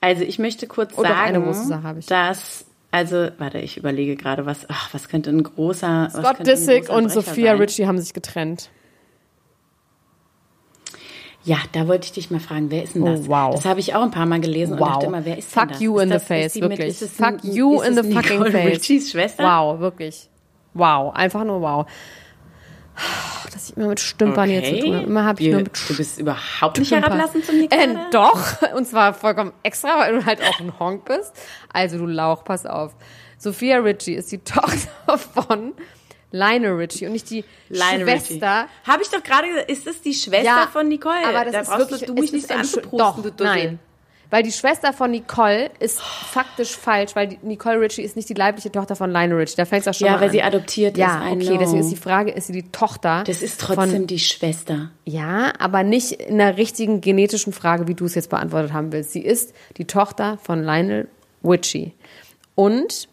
Also 0.00 0.22
ich 0.22 0.38
möchte 0.38 0.66
kurz 0.66 0.92
Oh, 0.96 1.02
doch, 1.02 1.08
sagen, 1.10 1.20
eine 1.36 1.42
große 1.42 1.66
Sache 1.66 1.82
habe 1.82 1.98
ich. 1.98 2.06
dass 2.06 2.64
also 2.90 3.28
warte, 3.36 3.58
ich 3.58 3.76
überlege 3.76 4.16
gerade, 4.16 4.46
was 4.46 4.60
ach, 4.68 4.94
was 4.94 5.08
könnte 5.10 5.28
ein 5.28 5.42
großer 5.42 6.08
Scott 6.10 6.46
Disick 6.46 6.88
und 6.88 7.10
Sophia? 7.10 7.52
Ritchie 7.52 7.86
haben 7.86 7.98
sich 7.98 8.14
getrennt. 8.14 8.70
Ja, 11.46 11.58
da 11.72 11.86
wollte 11.88 12.06
ich 12.06 12.12
dich 12.12 12.30
mal 12.30 12.40
fragen, 12.40 12.70
wer 12.70 12.82
ist 12.82 12.94
denn 12.96 13.02
Oh, 13.04 13.06
das? 13.16 13.28
wow. 13.28 13.54
Das 13.54 13.64
habe 13.64 13.78
ich 13.80 13.94
auch 13.94 14.02
ein 14.02 14.10
paar 14.10 14.26
Mal 14.26 14.40
gelesen 14.40 14.74
und 14.74 14.80
Wow. 14.80 14.88
dachte 14.94 15.06
immer, 15.06 15.24
wer 15.24 15.38
ist 15.38 15.48
Fuck 15.50 15.62
denn 15.62 15.68
das? 15.70 15.80
you 15.80 15.96
ist 15.96 16.02
in 16.02 16.10
das, 16.10 16.22
the 16.22 16.26
face, 16.28 16.54
mit- 16.56 16.62
wirklich. 16.70 16.88
ist 16.88 17.02
es 17.02 17.12
Fuck 17.12 17.26
ein- 17.26 17.40
you 17.42 17.80
in 17.82 17.94
the 17.94 18.02
fucking 18.12 18.38
Nicole 18.38 18.50
face. 18.50 18.72
Richies 18.80 19.10
Schwester? 19.12 19.44
Wow, 19.44 19.78
wirklich. 19.80 20.28
Wow, 20.74 21.14
einfach 21.14 21.44
nur 21.44 21.62
wow. 21.62 21.86
Dass 23.52 23.70
ich 23.70 23.76
immer 23.76 23.88
mit 23.88 24.00
Stümpern 24.00 24.48
hier 24.48 24.64
zu 24.64 24.78
tun 24.80 24.96
habe. 24.96 25.06
Immer 25.06 25.24
habe 25.24 25.40
ich 25.40 25.46
Du- 25.48 25.52
nur 25.52 25.62
mit 25.62 25.88
Du 25.88 25.96
bist 25.96 26.18
überhaupt 26.18 26.78
nicht 26.78 26.88
Stümpern. 26.88 27.12
herablassend 27.12 27.44
zu 27.44 27.52
mir 27.52 27.64
Äh, 27.64 27.68
gerade? 27.68 27.98
doch, 28.10 28.42
und 28.74 28.86
zwar 28.86 29.14
vollkommen 29.14 29.52
extra, 29.62 29.98
weil 29.98 30.18
du 30.18 30.24
halt 30.26 30.42
auch 30.42 30.60
ein 30.60 30.72
Honk 30.80 31.04
bist. 31.04 31.32
Also 31.72 31.98
du 31.98 32.06
Lauch, 32.06 32.42
pass 32.44 32.66
auf. 32.66 32.94
Sophia 33.38 33.78
Ritchie 33.78 34.14
ist 34.14 34.32
die 34.32 34.38
Tochter 34.44 35.18
von 35.18 35.74
Lionel 36.36 36.72
Ritchie 36.74 37.06
und 37.06 37.12
nicht 37.12 37.30
die 37.30 37.44
Lionel 37.68 38.06
Schwester. 38.06 38.66
Habe 38.86 39.02
ich 39.02 39.08
doch 39.10 39.22
gerade 39.22 39.48
gesagt, 39.48 39.70
ist 39.70 39.86
das 39.86 40.00
die 40.02 40.14
Schwester 40.14 40.68
von 40.72 40.88
Nicole? 40.88 41.26
Aber 41.26 41.44
das 41.44 41.52
da 41.52 41.60
ist 41.60 41.68
brauchst 41.68 41.90
wirklich, 41.90 42.06
du, 42.06 42.14
mich 42.14 42.32
nicht 42.32 42.48
so 42.48 42.80
Doch, 42.92 43.16
du 43.22 43.30
Dussel. 43.30 43.46
nein. 43.46 43.78
Weil 44.28 44.42
die 44.42 44.50
Schwester 44.50 44.92
von 44.92 45.12
Nicole 45.12 45.70
ist 45.78 46.00
faktisch 46.00 46.76
falsch, 46.76 47.14
weil 47.14 47.38
Nicole 47.42 47.80
Ritchie 47.80 48.02
ist 48.02 48.16
nicht 48.16 48.28
die 48.28 48.34
leibliche 48.34 48.72
Tochter 48.72 48.96
von 48.96 49.12
Lionel 49.12 49.38
Ritchie. 49.38 49.54
Da 49.56 49.64
fängt 49.66 49.82
es 49.82 49.88
auch 49.88 49.94
schon 49.96 50.08
Ja, 50.08 50.16
weil 50.16 50.24
an. 50.24 50.30
sie 50.32 50.42
adoptiert 50.42 50.98
ja, 50.98 51.18
ist. 51.18 51.32
I 51.32 51.36
okay, 51.36 51.46
know. 51.46 51.58
deswegen 51.58 51.80
ist 51.80 51.90
die 51.92 51.96
Frage, 51.96 52.32
ist 52.32 52.48
sie 52.48 52.52
die 52.52 52.68
Tochter? 52.72 53.22
Das 53.24 53.40
ist 53.40 53.60
trotzdem 53.60 54.08
die 54.08 54.18
Schwester. 54.18 54.90
Ja, 55.04 55.52
aber 55.60 55.84
nicht 55.84 56.10
in 56.10 56.38
der 56.38 56.56
richtigen 56.56 57.00
genetischen 57.00 57.52
Frage, 57.52 57.86
wie 57.86 57.94
du 57.94 58.04
es 58.04 58.16
jetzt 58.16 58.28
beantwortet 58.30 58.72
haben 58.72 58.90
willst. 58.90 59.12
Sie 59.12 59.22
ist 59.24 59.54
die 59.76 59.84
Tochter 59.84 60.38
von 60.42 60.60
Lionel 60.64 61.06
Ritchie. 61.44 61.94
Und 62.56 63.08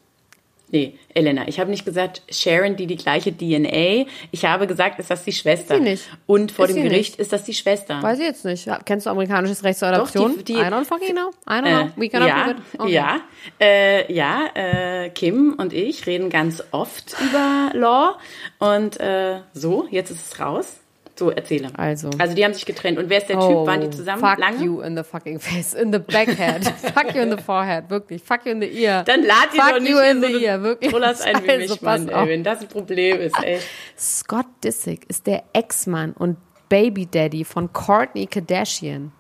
Nee, 0.74 0.98
Elena, 1.14 1.48
ich 1.48 1.60
habe 1.60 1.70
nicht 1.70 1.86
gesagt, 1.86 2.24
Sharon, 2.32 2.76
die 2.76 2.88
die 2.88 2.96
gleiche 2.96 3.32
DNA. 3.32 4.08
Ich 4.32 4.44
habe 4.44 4.66
gesagt, 4.66 4.98
ist 4.98 5.12
das 5.12 5.24
die 5.24 5.32
Schwester. 5.32 5.76
Ist 5.76 5.84
sie 5.84 5.90
nicht. 5.92 6.04
Und 6.26 6.52
vor 6.52 6.66
Ist 6.68 6.74
dem 6.76 6.82
Gericht 6.84 7.12
nicht. 7.12 7.20
ist 7.20 7.32
das 7.32 7.44
die 7.44 7.54
Schwester. 7.54 8.02
Weiß 8.02 8.18
ich 8.18 8.26
jetzt 8.26 8.44
nicht. 8.44 8.68
Kennst 8.84 9.06
du 9.06 9.12
amerikanisches 9.12 9.64
Recht 9.64 9.78
zur 9.78 9.90
Adoption? 9.90 10.36
die- 10.40 10.44
die- 10.46 10.54
I 10.54 10.64
don't 10.64 10.86
fucking 10.86 11.14
know. 11.16 11.30
I 11.48 11.60
don't 11.60 11.66
Äh, 11.68 11.84
know. 11.84 11.92
We 11.96 12.10
cannot 12.10 12.28
ja, 12.28 12.44
prove 12.44 12.52
it. 12.52 12.58
Okay. 12.80 12.92
ja, 12.92 13.22
äh, 13.62 14.12
ja, 14.12 14.46
äh, 14.56 15.10
Kim 15.12 15.54
und 15.60 15.74
ich 15.74 16.08
reden 16.08 16.32
ganz 16.32 16.64
oft 16.72 17.16
über 17.22 17.70
Law 17.78 18.18
und 18.58 19.00
äh, 19.00 19.42
so, 19.54 19.88
jetzt 19.92 20.10
ist 20.10 20.34
es 20.34 20.40
raus. 20.40 20.80
So, 21.24 21.32
erzähle. 21.32 21.70
Also. 21.78 22.10
Also 22.18 22.36
die 22.36 22.44
haben 22.44 22.54
sich 22.54 22.66
getrennt. 22.66 22.98
Und 22.98 23.10
wer 23.10 23.18
ist 23.20 23.28
der 23.30 23.38
Oh, 23.38 23.48
Typ? 23.48 23.68
Waren 23.68 23.82
die 23.82 23.90
zusammen 23.90 24.20
fuck 24.22 24.38
lange? 24.38 24.64
you 24.64 24.82
in 24.82 24.96
the 24.98 25.04
fucking 25.04 25.40
face, 25.40 25.74
in 25.74 25.92
the 25.94 26.00
backhead, 26.00 26.66
fuck 26.94 27.14
you 27.16 27.22
in 27.22 27.32
the 27.36 27.42
forehead, 27.44 27.90
wirklich, 27.90 28.22
fuck 28.22 28.46
you 28.46 28.52
in 28.52 28.62
the 28.62 28.68
ear. 28.84 29.04
Dann 29.04 29.24
lad 29.24 29.54
dir 29.54 29.62
fuck 29.62 29.74
doch 29.74 29.80
nicht 29.80 29.90
you 29.92 30.00
in 30.00 30.18
in 30.18 30.22
so 30.22 30.28
the 30.28 30.34
eine 30.36 30.46
ear, 30.46 30.62
wirklich. 30.64 30.92
Trollers 30.92 31.22
ein 31.22 31.44
wie 31.46 31.50
Also, 31.52 31.74
mich, 31.74 31.82
Mann, 31.82 32.10
ey, 32.10 32.28
wenn 32.30 32.44
das 32.44 32.62
ein 32.62 32.68
Problem 32.68 33.20
ist, 33.20 33.36
ey. 33.44 33.60
Scott 33.98 34.48
Disick 34.64 35.06
ist 35.10 35.28
der 35.28 35.44
Ex-Mann 35.54 36.14
und 36.14 36.38
Baby 36.70 37.06
Daddy 37.06 37.44
von 37.46 37.72
Courtney 37.72 38.26
Kardashian. 38.28 39.12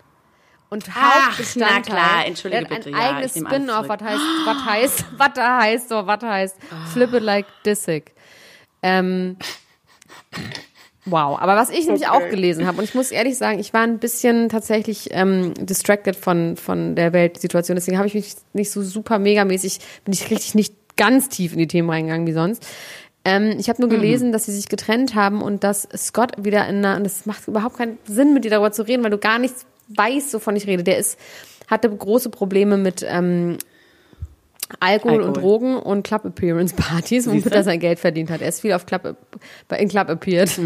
Und 0.69 0.85
Ach, 0.95 1.27
Hauptbestandteil. 1.27 1.71
na 1.75 1.81
klar, 1.81 2.25
entschuldige 2.25 2.63
hat 2.63 2.71
ein 2.71 2.77
bitte, 2.77 2.89
ja, 2.89 2.97
eigenes 2.97 3.31
Spin-off, 3.35 3.87
was 3.87 4.01
heißt, 4.01 4.21
was 4.45 4.65
heißt, 4.65 5.05
was 5.19 5.29
da 5.35 5.59
heißt, 5.61 5.89
so, 5.89 6.07
was 6.07 6.21
heißt, 6.23 6.57
Flip 6.91 7.13
it 7.13 7.21
like 7.21 7.45
Disick. 7.63 8.13
Ähm, 8.81 9.37
wow, 11.05 11.39
aber 11.39 11.55
was 11.55 11.69
ich 11.69 11.85
nämlich 11.85 12.07
auch 12.07 12.29
gelesen 12.29 12.65
habe, 12.65 12.79
und 12.79 12.83
ich 12.83 12.95
muss 12.95 13.11
ehrlich 13.11 13.37
sagen, 13.37 13.59
ich 13.59 13.73
war 13.73 13.81
ein 13.81 13.99
bisschen 13.99 14.49
tatsächlich 14.49 15.09
ähm, 15.11 15.53
distracted 15.55 16.15
von, 16.15 16.55
von 16.57 16.95
der 16.95 17.13
Weltsituation, 17.13 17.75
deswegen 17.75 17.97
habe 17.97 18.07
ich 18.07 18.13
mich 18.13 18.35
nicht 18.53 18.71
so 18.71 18.81
super 18.81 19.19
megamäßig, 19.19 19.79
bin 20.05 20.13
ich 20.13 20.29
richtig 20.29 20.55
nicht 20.55 20.73
ganz 20.95 21.29
tief 21.29 21.53
in 21.53 21.59
die 21.59 21.67
Themen 21.67 21.89
reingegangen 21.89 22.27
wie 22.27 22.33
sonst. 22.33 22.65
Ähm, 23.25 23.55
ich 23.57 23.69
habe 23.69 23.81
nur 23.81 23.89
gelesen, 23.89 24.31
dass 24.31 24.45
sie 24.45 24.51
sich 24.51 24.67
getrennt 24.67 25.15
haben 25.15 25.41
und 25.41 25.63
dass 25.63 25.87
Scott 25.95 26.43
wieder 26.43 26.67
in 26.67 26.77
einer, 26.77 26.97
und 26.97 27.05
das 27.05 27.25
macht 27.25 27.47
überhaupt 27.47 27.77
keinen 27.77 27.97
Sinn, 28.05 28.33
mit 28.33 28.43
dir 28.43 28.51
darüber 28.51 28.71
zu 28.71 28.83
reden, 28.83 29.03
weil 29.03 29.11
du 29.11 29.17
gar 29.17 29.39
nichts 29.39 29.65
weißt, 29.89 30.33
wovon 30.33 30.55
ich 30.55 30.67
rede. 30.67 30.83
Der 30.83 30.97
ist, 30.97 31.17
hatte 31.69 31.89
große 31.89 32.29
Probleme 32.29 32.77
mit 32.77 33.05
ähm, 33.07 33.57
Alkohol, 34.79 35.21
und. 35.21 35.37
Drogen 35.37 35.77
und 35.77 36.03
Club 36.03 36.25
Appearance 36.25 36.75
Partys, 36.75 37.27
womit 37.27 37.45
er 37.47 37.63
sein 37.63 37.79
Geld 37.79 37.99
verdient 37.99 38.29
hat. 38.29 38.41
Er 38.41 38.49
ist 38.49 38.61
viel 38.61 38.73
auf 38.73 38.85
Club, 38.85 39.15
in 39.77 39.89
Club 39.89 40.09
appeared. 40.09 40.49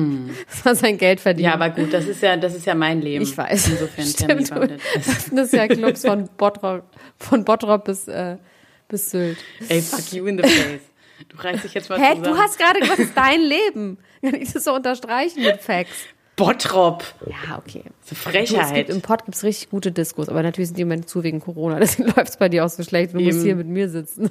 Das 0.50 0.66
war 0.66 0.76
sein 0.76 0.98
Geld 0.98 1.20
verdient. 1.20 1.48
Ja, 1.48 1.54
aber 1.54 1.70
gut, 1.70 1.94
das 1.94 2.06
ist 2.06 2.22
ja, 2.22 2.38
das 2.38 2.56
ist 2.56 2.66
ja 2.66 2.76
mein 2.76 3.02
Leben. 3.02 3.24
ich 3.24 3.38
weiß. 3.38 3.70
Insofern 3.70 4.06
Stimmt. 4.06 4.52
Das 5.32 5.46
ist 5.46 5.54
ja 5.54 5.68
Clubs 5.68 6.02
von 6.06 6.30
Bottrop, 6.38 6.84
von 7.18 7.44
Bottrop 7.44 7.86
bis, 7.86 8.08
äh, 8.08 8.38
bis 8.88 9.12
Sylt. 9.12 9.38
Ey, 9.70 9.82
fuck 9.82 10.14
you 10.14 10.26
in 10.26 10.38
the 10.38 10.44
face. 10.44 10.82
Du 11.30 11.38
reißt 11.38 11.64
dich 11.64 11.74
jetzt 11.74 11.90
mal 11.90 12.00
Hä, 12.00 12.16
zusammen. 12.16 12.24
du 12.24 12.38
hast 12.38 12.58
gerade 12.60 12.80
gesagt, 12.80 13.00
das 13.00 13.08
ist 13.08 13.18
dein 13.18 13.42
Leben. 13.42 13.98
Kann 14.22 14.36
ich 14.36 14.54
das 14.54 14.64
so 14.64 14.74
unterstreichen 14.74 15.44
mit 15.44 15.62
Facts? 15.62 16.06
Bottrop. 16.38 17.04
Ja, 17.26 17.58
okay. 17.58 17.84
So 18.06 18.16
Du, 18.16 18.30
es 18.30 18.50
gibt, 18.50 18.60
Frechheit. 18.62 18.90
Im 18.90 19.02
Pod 19.02 19.26
gibt's 19.26 19.44
richtig 19.44 19.72
gute 19.72 19.92
Diskos, 19.92 20.30
aber 20.30 20.44
natürlich 20.44 20.70
sind 20.70 20.78
die 20.78 20.86
Moment 20.86 21.10
zu 21.10 21.24
wegen 21.24 21.42
Corona. 21.42 21.80
Deswegen 21.80 22.14
läuft's 22.16 22.38
bei 22.38 22.48
dir 22.48 22.64
auch 22.64 22.70
so 22.70 22.84
schlecht. 22.84 23.14
Du 23.14 23.20
musst 23.20 23.40
Eben. 23.40 23.44
hier 23.44 23.56
mit 23.56 23.68
mir 23.68 23.90
sitzen. 23.90 24.30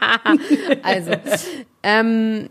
also, 0.82 1.12
ähm, 1.82 2.48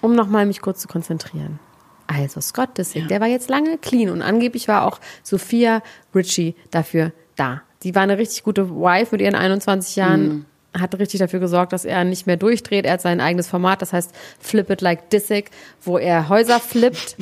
um 0.00 0.14
nochmal 0.14 0.44
mich 0.44 0.60
kurz 0.60 0.80
zu 0.80 0.88
konzentrieren. 0.88 1.60
Also, 2.08 2.40
Scott 2.40 2.76
Disick, 2.76 3.06
der 3.08 3.20
war 3.20 3.28
jetzt 3.28 3.48
lange 3.48 3.78
clean 3.78 4.10
und 4.10 4.22
angeblich 4.22 4.66
war 4.66 4.84
auch 4.86 4.98
Sophia 5.22 5.82
Ritchie 6.14 6.56
dafür 6.70 7.12
da. 7.36 7.62
Die 7.84 7.94
war 7.94 8.02
eine 8.02 8.18
richtig 8.18 8.42
gute 8.42 8.70
Wife 8.70 9.08
mit 9.12 9.20
ihren 9.20 9.36
21 9.36 9.94
Jahren. 9.94 10.46
Hat 10.76 10.98
richtig 10.98 11.20
dafür 11.20 11.38
gesorgt, 11.38 11.72
dass 11.72 11.84
er 11.84 12.04
nicht 12.04 12.26
mehr 12.26 12.36
durchdreht. 12.36 12.86
Er 12.86 12.94
hat 12.94 13.02
sein 13.02 13.20
eigenes 13.20 13.46
Format, 13.48 13.82
das 13.82 13.92
heißt 13.92 14.12
Flip 14.40 14.68
It 14.68 14.80
Like 14.80 15.10
Disick, 15.10 15.50
wo 15.82 15.96
er 15.96 16.28
Häuser 16.28 16.60
flippt. 16.60 17.16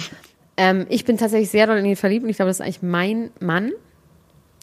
Ähm, 0.57 0.87
ich 0.89 1.05
bin 1.05 1.19
tatsächlich 1.19 1.51
sehr 1.51 1.67
doll 1.67 1.79
in 1.79 1.85
ihn 1.85 1.97
verliebt 1.97 2.25
und 2.25 2.31
ich 2.31 2.37
glaube, 2.37 2.49
das 2.49 2.61
ist 2.61 2.64
eigentlich 2.64 2.83
mein 2.83 3.31
Mann, 3.40 3.73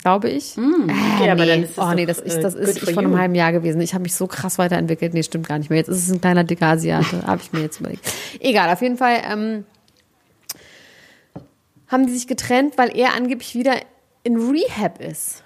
glaube 0.02 0.30
ich. 0.30 0.58
Okay, 0.58 1.30
aber 1.30 1.46
nee. 1.46 1.68
oh 1.78 1.92
nee, 1.94 2.06
das 2.06 2.20
ist, 2.20 2.38
äh, 2.38 2.42
das 2.42 2.56
ist 2.56 2.90
vor 2.92 3.04
einem 3.04 3.18
halben 3.18 3.36
Jahr 3.36 3.52
gewesen. 3.52 3.80
Ich 3.82 3.94
habe 3.94 4.02
mich 4.04 4.16
so 4.16 4.28
krass 4.28 4.58
weiterentwickelt. 4.58 5.14
Nee, 5.14 5.24
stimmt 5.24 5.48
gar 5.48 5.60
nicht 5.60 5.70
mehr. 5.70 5.78
Jetzt 5.78 5.90
ist 5.90 6.08
es 6.08 6.12
ein 6.12 6.22
kleiner 6.22 6.44
dicker 6.44 6.68
Asiate, 6.68 7.24
habe 7.28 7.42
ich 7.42 7.54
mir 7.54 7.62
jetzt 7.62 7.80
überlegt. 7.80 8.12
Egal, 8.40 8.72
auf 8.72 8.82
jeden 8.82 8.98
Fall 8.98 9.22
ähm, 9.32 9.66
haben 11.88 12.08
die 12.08 12.14
sich 12.14 12.28
getrennt, 12.28 12.78
weil 12.78 12.96
er 12.98 13.14
angeblich 13.16 13.54
wieder 13.56 13.76
in 14.24 14.38
Rehab 14.38 15.00
ist. 15.00 15.44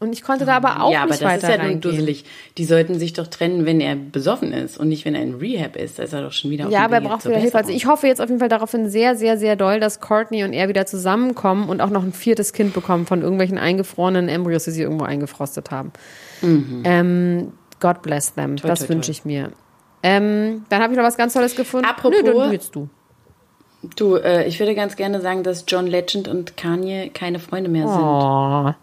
Und 0.00 0.12
ich 0.12 0.22
konnte 0.22 0.44
da 0.44 0.54
aber 0.56 0.80
auch 0.82 0.92
ja, 0.92 1.00
aber 1.02 1.10
nicht 1.10 1.22
das 1.22 1.36
ist 1.38 1.42
ja 1.42 1.48
reingehen. 1.56 1.80
dusselig. 1.80 2.24
Die 2.56 2.64
sollten 2.64 2.96
sich 3.00 3.14
doch 3.14 3.26
trennen, 3.26 3.66
wenn 3.66 3.80
er 3.80 3.96
besoffen 3.96 4.52
ist 4.52 4.78
und 4.78 4.88
nicht, 4.88 5.04
wenn 5.04 5.16
er 5.16 5.22
in 5.22 5.34
Rehab 5.34 5.74
ist. 5.74 5.98
Da 5.98 6.04
ist 6.04 6.12
er 6.12 6.22
doch 6.22 6.30
schon 6.30 6.52
wieder 6.52 6.66
auf 6.66 6.72
Ja, 6.72 6.80
dem 6.82 6.84
aber 6.84 6.94
er 6.96 7.00
braucht 7.00 7.24
wieder 7.24 7.36
Hilfe. 7.38 7.58
Also 7.58 7.72
ich 7.72 7.86
hoffe 7.86 8.06
jetzt 8.06 8.20
auf 8.20 8.28
jeden 8.28 8.38
Fall 8.38 8.48
daraufhin 8.48 8.88
sehr, 8.88 9.16
sehr, 9.16 9.36
sehr 9.38 9.56
doll, 9.56 9.80
dass 9.80 10.00
Courtney 10.00 10.44
und 10.44 10.52
er 10.52 10.68
wieder 10.68 10.86
zusammenkommen 10.86 11.68
und 11.68 11.80
auch 11.80 11.90
noch 11.90 12.04
ein 12.04 12.12
viertes 12.12 12.52
Kind 12.52 12.74
bekommen 12.74 13.06
von 13.06 13.22
irgendwelchen 13.22 13.58
eingefrorenen 13.58 14.28
Embryos, 14.28 14.64
die 14.64 14.70
sie 14.70 14.82
irgendwo 14.82 15.04
eingefrostet 15.04 15.72
haben. 15.72 15.90
Ähm, 16.42 17.52
God 17.80 18.02
bless 18.02 18.34
them. 18.34 18.54
das 18.56 18.82
Mhm. 18.82 18.84
toi, 18.86 18.88
wünsche 18.94 19.06
toi. 19.06 19.18
ich 19.18 19.24
mir. 19.24 19.50
Ähm, 20.04 20.64
dann 20.68 20.80
habe 20.80 20.92
ich 20.92 20.96
noch 20.96 21.04
was 21.04 21.16
ganz 21.16 21.32
Tolles 21.32 21.56
gefunden. 21.56 21.86
Apropos- 21.88 22.20
Nö, 22.22 22.32
dann 22.32 22.52
jetzt 22.52 22.72
du. 22.74 22.88
Du, 23.96 24.14
äh, 24.16 24.46
ich 24.46 24.60
würde 24.60 24.74
ganz 24.76 24.94
gerne 24.96 25.20
sagen, 25.20 25.42
dass 25.42 25.64
John 25.66 25.86
Legend 25.88 26.28
und 26.28 26.56
Kanye 26.56 27.10
keine 27.12 27.38
Freunde 27.40 27.68
mehr 27.68 27.88
sind. 27.88 27.98
Oh. 28.00 28.74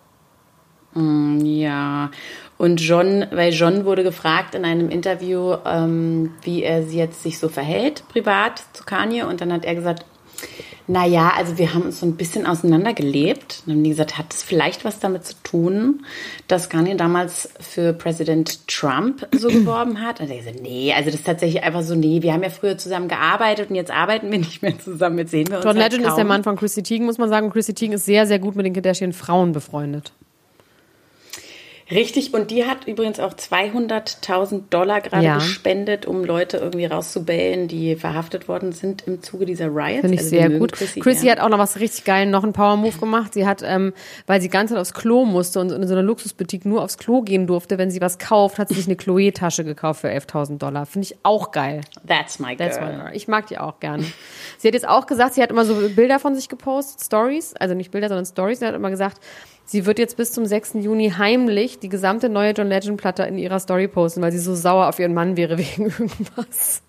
Mm, 0.95 1.39
Ja, 1.45 2.09
und 2.57 2.77
John, 2.79 3.25
weil 3.31 3.53
John 3.53 3.83
wurde 3.85 4.03
gefragt 4.03 4.55
in 4.55 4.63
einem 4.63 4.89
Interview, 4.89 5.55
ähm, 5.65 6.31
wie 6.43 6.63
er 6.63 6.83
sie 6.83 6.97
jetzt 6.97 7.21
sich 7.21 7.37
so 7.37 7.49
verhält, 7.49 8.03
privat 8.07 8.63
zu 8.73 8.83
Kanye. 8.85 9.23
Und 9.23 9.41
dann 9.41 9.51
hat 9.51 9.65
er 9.65 9.75
gesagt, 9.75 10.05
na 10.87 11.05
ja, 11.05 11.33
also 11.35 11.57
wir 11.57 11.73
haben 11.73 11.81
uns 11.81 11.99
so 11.99 12.05
ein 12.05 12.15
bisschen 12.15 12.45
auseinandergelebt. 12.45 13.63
Und 13.65 13.67
dann 13.67 13.75
haben 13.77 13.83
die 13.83 13.89
gesagt, 13.89 14.17
hat 14.17 14.33
es 14.33 14.41
vielleicht 14.43 14.85
was 14.85 14.99
damit 14.99 15.25
zu 15.25 15.33
tun, 15.43 16.05
dass 16.47 16.69
Kanye 16.69 16.95
damals 16.95 17.49
für 17.59 17.91
Präsident 17.91 18.67
Trump 18.69 19.27
so 19.35 19.47
geworben 19.49 19.99
hat? 20.01 20.21
Und 20.21 20.29
er 20.29 20.37
gesagt, 20.37 20.61
nee, 20.61 20.93
also 20.93 21.09
das 21.09 21.19
ist 21.19 21.25
tatsächlich 21.25 21.61
einfach 21.63 21.81
so, 21.81 21.95
nee, 21.95 22.21
wir 22.21 22.31
haben 22.31 22.43
ja 22.43 22.49
früher 22.49 22.77
zusammen 22.77 23.09
gearbeitet 23.09 23.69
und 23.69 23.75
jetzt 23.75 23.91
arbeiten 23.91 24.31
wir 24.31 24.37
nicht 24.39 24.61
mehr 24.61 24.79
zusammen, 24.79 25.17
jetzt 25.17 25.31
sehen 25.31 25.47
wir 25.49 25.57
uns 25.57 25.65
John 25.65 25.75
halt 25.77 25.91
Legend 25.91 26.03
ist 26.03 26.09
kaum. 26.09 26.15
der 26.17 26.25
Mann 26.25 26.43
von 26.43 26.55
Chrissy 26.55 26.83
Teigen, 26.83 27.05
muss 27.05 27.17
man 27.17 27.27
sagen. 27.27 27.47
Und 27.47 27.51
Chrissy 27.53 27.73
Teigen 27.73 27.93
ist 27.93 28.05
sehr, 28.05 28.27
sehr 28.27 28.39
gut 28.39 28.55
mit 28.55 28.65
den 28.65 28.73
Kardashian 28.73 29.11
Frauen 29.11 29.51
befreundet. 29.51 30.13
Richtig, 31.91 32.33
und 32.33 32.49
die 32.49 32.65
hat 32.65 32.87
übrigens 32.87 33.19
auch 33.19 33.33
200.000 33.33 34.63
Dollar 34.71 35.01
gerade 35.01 35.23
Ja. 35.23 35.35
gespendet, 35.35 36.05
um 36.07 36.23
Leute 36.25 36.57
irgendwie 36.57 36.85
rauszubellen, 36.85 37.67
die 37.67 37.95
verhaftet 37.95 38.47
worden 38.47 38.71
sind 38.71 39.03
im 39.07 39.21
Zuge 39.21 39.45
dieser 39.45 39.67
Riots. 39.67 40.01
Finde 40.01 40.13
ich 40.15 40.19
Also 40.21 40.29
sehr 40.29 40.49
gut. 40.49 40.71
Chrissy, 40.71 40.99
Chrissy 40.99 41.27
hat 41.27 41.39
auch 41.39 41.49
noch 41.49 41.59
was 41.59 41.79
richtig 41.79 42.03
geil, 42.05 42.25
noch 42.25 42.43
einen 42.43 42.53
Power-Move 42.53 42.97
gemacht. 42.97 43.33
Sie 43.35 43.45
hat, 43.45 43.61
ähm, 43.63 43.93
weil 44.25 44.41
sie 44.41 44.49
ganz 44.49 44.71
Zeit 44.71 44.79
aufs 44.79 44.93
Klo 44.95 45.25
musste 45.25 45.59
und 45.59 45.71
in 45.71 45.87
so 45.87 45.93
einer 45.93 46.01
Luxusboutique 46.01 46.65
nur 46.65 46.81
aufs 46.83 46.97
Klo 46.97 47.21
gehen 47.21 47.45
durfte, 47.45 47.77
wenn 47.77 47.91
sie 47.91 48.01
was 48.01 48.17
kauft, 48.17 48.57
hat 48.57 48.69
sie 48.69 48.75
sich 48.75 48.87
eine 48.87 48.95
Chloé-Tasche 48.95 49.63
gekauft 49.63 50.01
für 50.01 50.09
11.000 50.09 50.57
Dollar. 50.57 50.87
Finde 50.87 51.05
ich 51.07 51.17
auch 51.21 51.51
geil. 51.51 51.81
That's 52.07 52.39
my 52.39 52.55
girl. 52.55 52.67
That's 52.67 52.79
my 52.79 52.87
girl. 52.95 53.11
Ich 53.13 53.27
mag 53.27 53.45
die 53.47 53.59
auch 53.59 53.79
gerne. 53.79 54.05
Sie 54.57 54.67
hat 54.67 54.73
jetzt 54.73 54.87
auch 54.87 55.05
gesagt, 55.05 55.35
sie 55.35 55.43
hat 55.43 55.51
immer 55.51 55.65
so 55.65 55.75
Bilder 55.89 56.17
von 56.19 56.33
sich 56.33 56.49
gepostet, 56.49 57.03
Stories, 57.05 57.53
also 57.59 57.75
nicht 57.75 57.91
Bilder, 57.91 58.07
sondern 58.07 58.25
Stories. 58.25 58.59
Sie 58.59 58.65
hat 58.65 58.73
immer 58.73 58.89
gesagt, 58.89 59.19
sie 59.65 59.85
wird 59.85 59.99
jetzt 59.99 60.17
bis 60.17 60.31
zum 60.31 60.45
6. 60.45 60.75
Juni 60.75 61.11
heimlich 61.17 61.79
die 61.79 61.89
gesamte 61.89 62.29
neue 62.29 62.51
John 62.51 62.67
Legend 62.67 62.97
Platte 62.97 63.23
in 63.23 63.37
ihrer 63.37 63.59
Story 63.59 63.87
posten, 63.87 64.21
weil 64.21 64.31
sie 64.31 64.39
so 64.39 64.55
sauer 64.55 64.87
auf 64.87 64.99
ihren 64.99 65.13
Mann 65.13 65.37
wäre 65.37 65.57
wegen 65.57 65.85
irgendwas. 65.85 66.81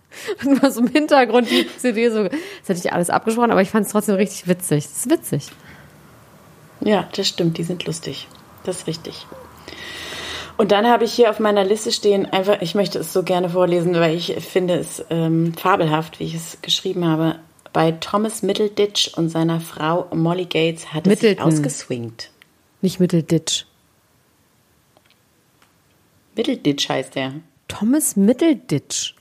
Und 0.43 0.62
war 0.62 0.71
so 0.71 0.81
im 0.81 0.89
Hintergrund 0.89 1.51
die 1.51 1.67
CD 1.79 2.09
so, 2.09 2.25
das 2.25 2.69
hätte 2.69 2.81
ich 2.81 2.93
alles 2.93 3.11
abgesprochen, 3.11 3.51
aber 3.51 3.61
ich 3.61 3.71
fand 3.71 3.87
es 3.87 3.93
trotzdem 3.93 4.15
richtig 4.15 4.49
witzig. 4.49 4.85
Das 4.85 4.97
ist 4.99 5.11
witzig. 5.11 5.49
Ja, 6.81 7.09
das 7.15 7.29
stimmt, 7.29 7.59
die 7.59 7.65
sind 7.65 7.85
lustig. 7.85 8.29
Das 8.65 8.79
ist 8.79 8.87
richtig. 8.87 9.27
Und 10.57 10.73
dann 10.73 10.87
habe 10.87 11.05
ich 11.05 11.12
hier 11.12 11.31
auf 11.31 11.39
meiner 11.39 11.65
Liste 11.65 11.93
stehen, 11.93 12.27
einfach, 12.27 12.62
ich 12.62 12.75
möchte 12.75 12.99
es 12.99 13.12
so 13.12 13.23
gerne 13.23 13.51
vorlesen, 13.51 13.95
weil 13.95 14.15
ich 14.15 14.35
finde 14.41 14.75
es 14.75 15.05
ähm, 15.11 15.53
fabelhaft, 15.55 16.19
wie 16.19 16.25
ich 16.25 16.35
es 16.35 16.59
geschrieben 16.62 17.05
habe. 17.07 17.37
Bei 17.73 17.93
Thomas 17.93 18.43
Middleditch 18.43 19.12
und 19.17 19.29
seiner 19.29 19.61
Frau 19.61 20.07
Molly 20.15 20.47
Gates 20.47 20.95
hat 20.95 21.07
es 21.07 21.21
sich 21.21 21.41
ausgeswingt. 21.41 22.31
Nicht 22.87 23.01
Mittelditch. 23.01 23.66
Middleditch 26.37 26.88
heißt 26.88 27.16
der. 27.16 27.33
Thomas 27.66 28.14
Mittelditch. 28.14 29.16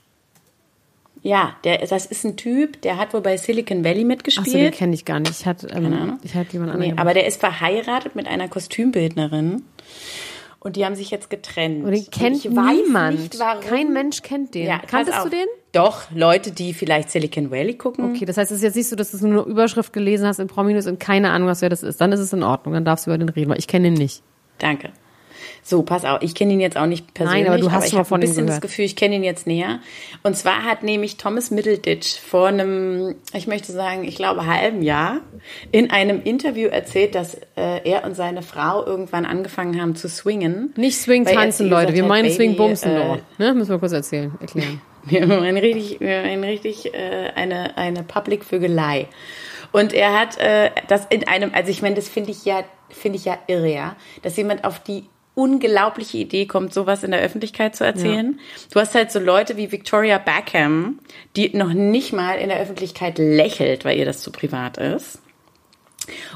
Ja, 1.24 1.56
der, 1.64 1.84
das 1.84 2.06
ist 2.06 2.24
ein 2.24 2.36
Typ, 2.36 2.80
der 2.82 2.96
hat 2.96 3.12
wohl 3.12 3.22
bei 3.22 3.36
Silicon 3.36 3.82
Valley 3.82 3.88
Achso, 3.88 3.98
den 4.02 4.06
mitgespielt. 4.06 4.74
kenne 4.74 4.94
ich 4.94 5.04
gar 5.04 5.18
nicht. 5.18 5.40
Ich 5.40 5.46
hatte, 5.46 5.66
ähm, 5.66 6.20
ich 6.22 6.36
hatte 6.36 6.52
jemand 6.52 6.74
anderen. 6.74 6.94
nee, 6.94 7.00
aber 7.00 7.12
der 7.12 7.26
ist 7.26 7.40
verheiratet 7.40 8.14
mit 8.14 8.28
einer 8.28 8.46
Kostümbildnerin. 8.46 9.64
Und 10.66 10.74
die 10.74 10.84
haben 10.84 10.96
sich 10.96 11.12
jetzt 11.12 11.30
getrennt. 11.30 11.84
Und 11.84 11.92
den 11.92 12.00
Und 12.00 12.10
kennt 12.10 12.44
ich 12.44 12.56
weiß 12.56 12.86
niemand. 12.86 13.20
Nicht. 13.20 13.38
Kein 13.68 13.92
Mensch 13.92 14.22
kennt 14.22 14.52
den. 14.52 14.66
Ja, 14.66 14.80
Kanntest 14.80 15.24
du 15.24 15.28
den? 15.28 15.46
Doch, 15.70 16.10
Leute, 16.12 16.50
die 16.50 16.74
vielleicht 16.74 17.08
Silicon 17.12 17.52
Valley 17.52 17.74
gucken. 17.74 18.10
Okay, 18.10 18.24
das 18.24 18.36
heißt, 18.36 18.50
es 18.50 18.56
ist 18.56 18.62
jetzt 18.64 18.74
nicht 18.74 18.88
so, 18.88 18.96
dass 18.96 19.12
du 19.12 19.28
nur 19.28 19.44
eine 19.44 19.52
Überschrift 19.52 19.92
gelesen 19.92 20.26
hast 20.26 20.40
in 20.40 20.48
Prominus 20.48 20.88
und 20.88 20.98
keine 20.98 21.30
Ahnung 21.30 21.48
hast, 21.50 21.62
wer 21.62 21.68
das 21.68 21.84
ist. 21.84 22.00
Dann 22.00 22.10
ist 22.10 22.18
es 22.18 22.32
in 22.32 22.42
Ordnung, 22.42 22.74
dann 22.74 22.84
darfst 22.84 23.06
du 23.06 23.12
über 23.12 23.18
den 23.18 23.28
reden, 23.28 23.48
weil 23.48 23.60
ich 23.60 23.68
kenne 23.68 23.86
ihn 23.86 23.94
nicht. 23.94 24.24
Danke. 24.58 24.90
So, 25.68 25.82
pass 25.82 26.04
auf, 26.04 26.22
ich 26.22 26.36
kenne 26.36 26.52
ihn 26.52 26.60
jetzt 26.60 26.76
auch 26.76 26.86
nicht 26.86 27.12
persönlich, 27.12 27.42
Nein, 27.42 27.52
aber 27.52 27.60
du 27.60 27.72
hast 27.72 27.86
ich 27.86 27.90
schon 27.90 27.98
mal 27.98 28.04
habe 28.04 28.14
ein 28.14 28.20
bisschen 28.20 28.46
das. 28.46 28.60
Gefühl, 28.60 28.84
ich 28.84 28.94
kenne 28.94 29.16
ihn 29.16 29.24
jetzt 29.24 29.48
näher. 29.48 29.80
Und 30.22 30.36
zwar 30.36 30.62
hat 30.62 30.84
nämlich 30.84 31.16
Thomas 31.16 31.50
Middleditch 31.50 32.20
vor 32.20 32.46
einem, 32.46 33.16
ich 33.32 33.48
möchte 33.48 33.72
sagen, 33.72 34.04
ich 34.04 34.14
glaube 34.14 34.46
halben 34.46 34.80
Jahr 34.80 35.22
in 35.72 35.90
einem 35.90 36.22
Interview 36.22 36.68
erzählt, 36.68 37.16
dass 37.16 37.34
äh, 37.56 37.80
er 37.82 38.04
und 38.04 38.14
seine 38.14 38.42
Frau 38.42 38.86
irgendwann 38.86 39.26
angefangen 39.26 39.82
haben 39.82 39.96
zu 39.96 40.08
swingen. 40.08 40.72
Nicht 40.76 41.00
Swing 41.00 41.24
tanzen, 41.24 41.68
Leute. 41.68 41.94
Wir 41.94 42.04
meinen 42.04 42.26
Baby, 42.26 42.34
Swing 42.36 42.56
bumsen, 42.56 42.92
äh. 42.92 43.18
Ne? 43.38 43.52
Müssen 43.52 43.70
wir 43.70 43.80
kurz 43.80 43.90
erzählen, 43.90 44.32
erklären. 44.40 44.80
Wir 45.04 45.22
haben 45.22 45.32
ein 45.32 45.56
richtig, 45.56 46.00
wir 46.00 46.22
ein 46.22 46.42
richtig 46.42 46.92
äh, 46.92 47.30
eine, 47.36 47.76
eine 47.76 48.02
Public-Vögelei. 48.02 49.06
Und 49.70 49.92
er 49.92 50.18
hat 50.18 50.36
äh, 50.38 50.70
das 50.88 51.06
in 51.10 51.28
einem, 51.28 51.52
also 51.54 51.70
ich 51.70 51.80
meine, 51.80 51.94
das 51.94 52.08
finde 52.08 52.32
ich 52.32 52.44
ja, 52.44 52.64
finde 52.88 53.18
ich 53.18 53.24
ja 53.24 53.38
irre, 53.46 53.72
ja, 53.72 53.96
dass 54.22 54.36
jemand 54.36 54.64
auf 54.64 54.80
die 54.80 55.04
unglaubliche 55.36 56.16
Idee 56.18 56.46
kommt, 56.46 56.72
sowas 56.72 57.04
in 57.04 57.10
der 57.12 57.20
Öffentlichkeit 57.20 57.76
zu 57.76 57.84
erzählen. 57.84 58.40
Du 58.72 58.80
hast 58.80 58.94
halt 58.94 59.12
so 59.12 59.18
Leute 59.20 59.56
wie 59.58 59.70
Victoria 59.70 60.16
Beckham, 60.18 60.98
die 61.36 61.54
noch 61.56 61.72
nicht 61.74 62.12
mal 62.14 62.38
in 62.38 62.48
der 62.48 62.58
Öffentlichkeit 62.58 63.18
lächelt, 63.18 63.84
weil 63.84 63.98
ihr 63.98 64.06
das 64.06 64.22
zu 64.22 64.32
privat 64.32 64.78
ist. 64.78 65.20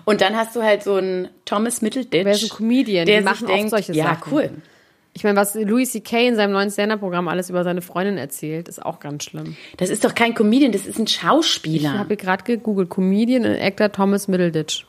Und 0.05 0.21
dann 0.21 0.37
hast 0.37 0.55
du 0.55 0.63
halt 0.63 0.83
so 0.83 0.95
einen 0.97 1.29
Thomas 1.47 1.81
Middleditch. 1.81 2.25
Wer 2.25 2.33
ist 2.33 2.43
ein 2.45 2.49
Comedian? 2.51 3.07
Der 3.07 3.17
Die 3.21 3.23
sich 3.23 3.31
machen 3.33 3.47
oft 3.47 3.57
denkt, 3.57 3.71
solche 3.71 3.93
ja, 3.95 4.05
Sachen. 4.05 4.33
cool. 4.33 4.51
Ich 5.13 5.25
meine, 5.25 5.37
was 5.41 5.55
Louis 5.55 5.91
C.K. 5.91 6.29
in 6.29 6.37
seinem 6.37 6.53
neuen 6.53 6.71
Stand-Up-Programm 6.71 7.27
alles 7.29 7.51
über 7.51 7.65
seine 7.65 7.81
Freundin 7.83 8.19
erzählt, 8.19 8.69
ist 8.69 8.85
auch 8.85 9.01
ganz 9.01 9.25
schlimm. 9.25 9.57
Das 9.79 9.89
ist 9.91 10.05
doch 10.05 10.15
kein 10.15 10.35
Comedian, 10.35 10.73
das 10.73 10.87
ist 10.87 10.99
ein 10.99 11.07
Ich 11.07 11.15
Schauspieler. 11.15 11.99
habe 11.99 12.17
gerade 12.17 12.45
gegoogelt. 12.45 12.91
Comedian 12.91 13.45
und 13.45 13.57
Actor 13.61 13.91
Thomas 13.91 14.29
Middleditch. 14.29 14.87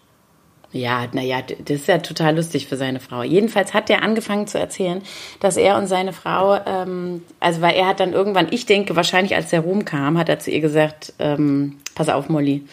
Ja, 0.73 1.07
naja, 1.11 1.41
das 1.41 1.81
ist 1.81 1.87
ja 1.87 1.97
total 1.97 2.35
lustig 2.35 2.67
für 2.67 2.77
seine 2.77 3.01
Frau. 3.01 3.23
Jedenfalls 3.23 3.73
hat 3.73 3.89
er 3.89 4.03
angefangen 4.03 4.47
zu 4.47 4.57
erzählen, 4.57 5.01
dass 5.41 5.57
er 5.57 5.77
und 5.77 5.87
seine 5.87 6.13
Frau, 6.13 6.57
ähm, 6.65 7.23
also 7.41 7.59
weil 7.61 7.75
er 7.75 7.87
hat 7.87 7.99
dann 7.99 8.13
irgendwann, 8.13 8.47
ich 8.51 8.65
denke 8.65 8.95
wahrscheinlich 8.95 9.35
als 9.35 9.49
der 9.49 9.61
Ruhm 9.61 9.83
kam, 9.83 10.17
hat 10.17 10.29
er 10.29 10.39
zu 10.39 10.49
ihr 10.49 10.61
gesagt, 10.61 11.13
ähm, 11.19 11.77
pass 11.93 12.07
auf 12.07 12.29
Molly, 12.29 12.63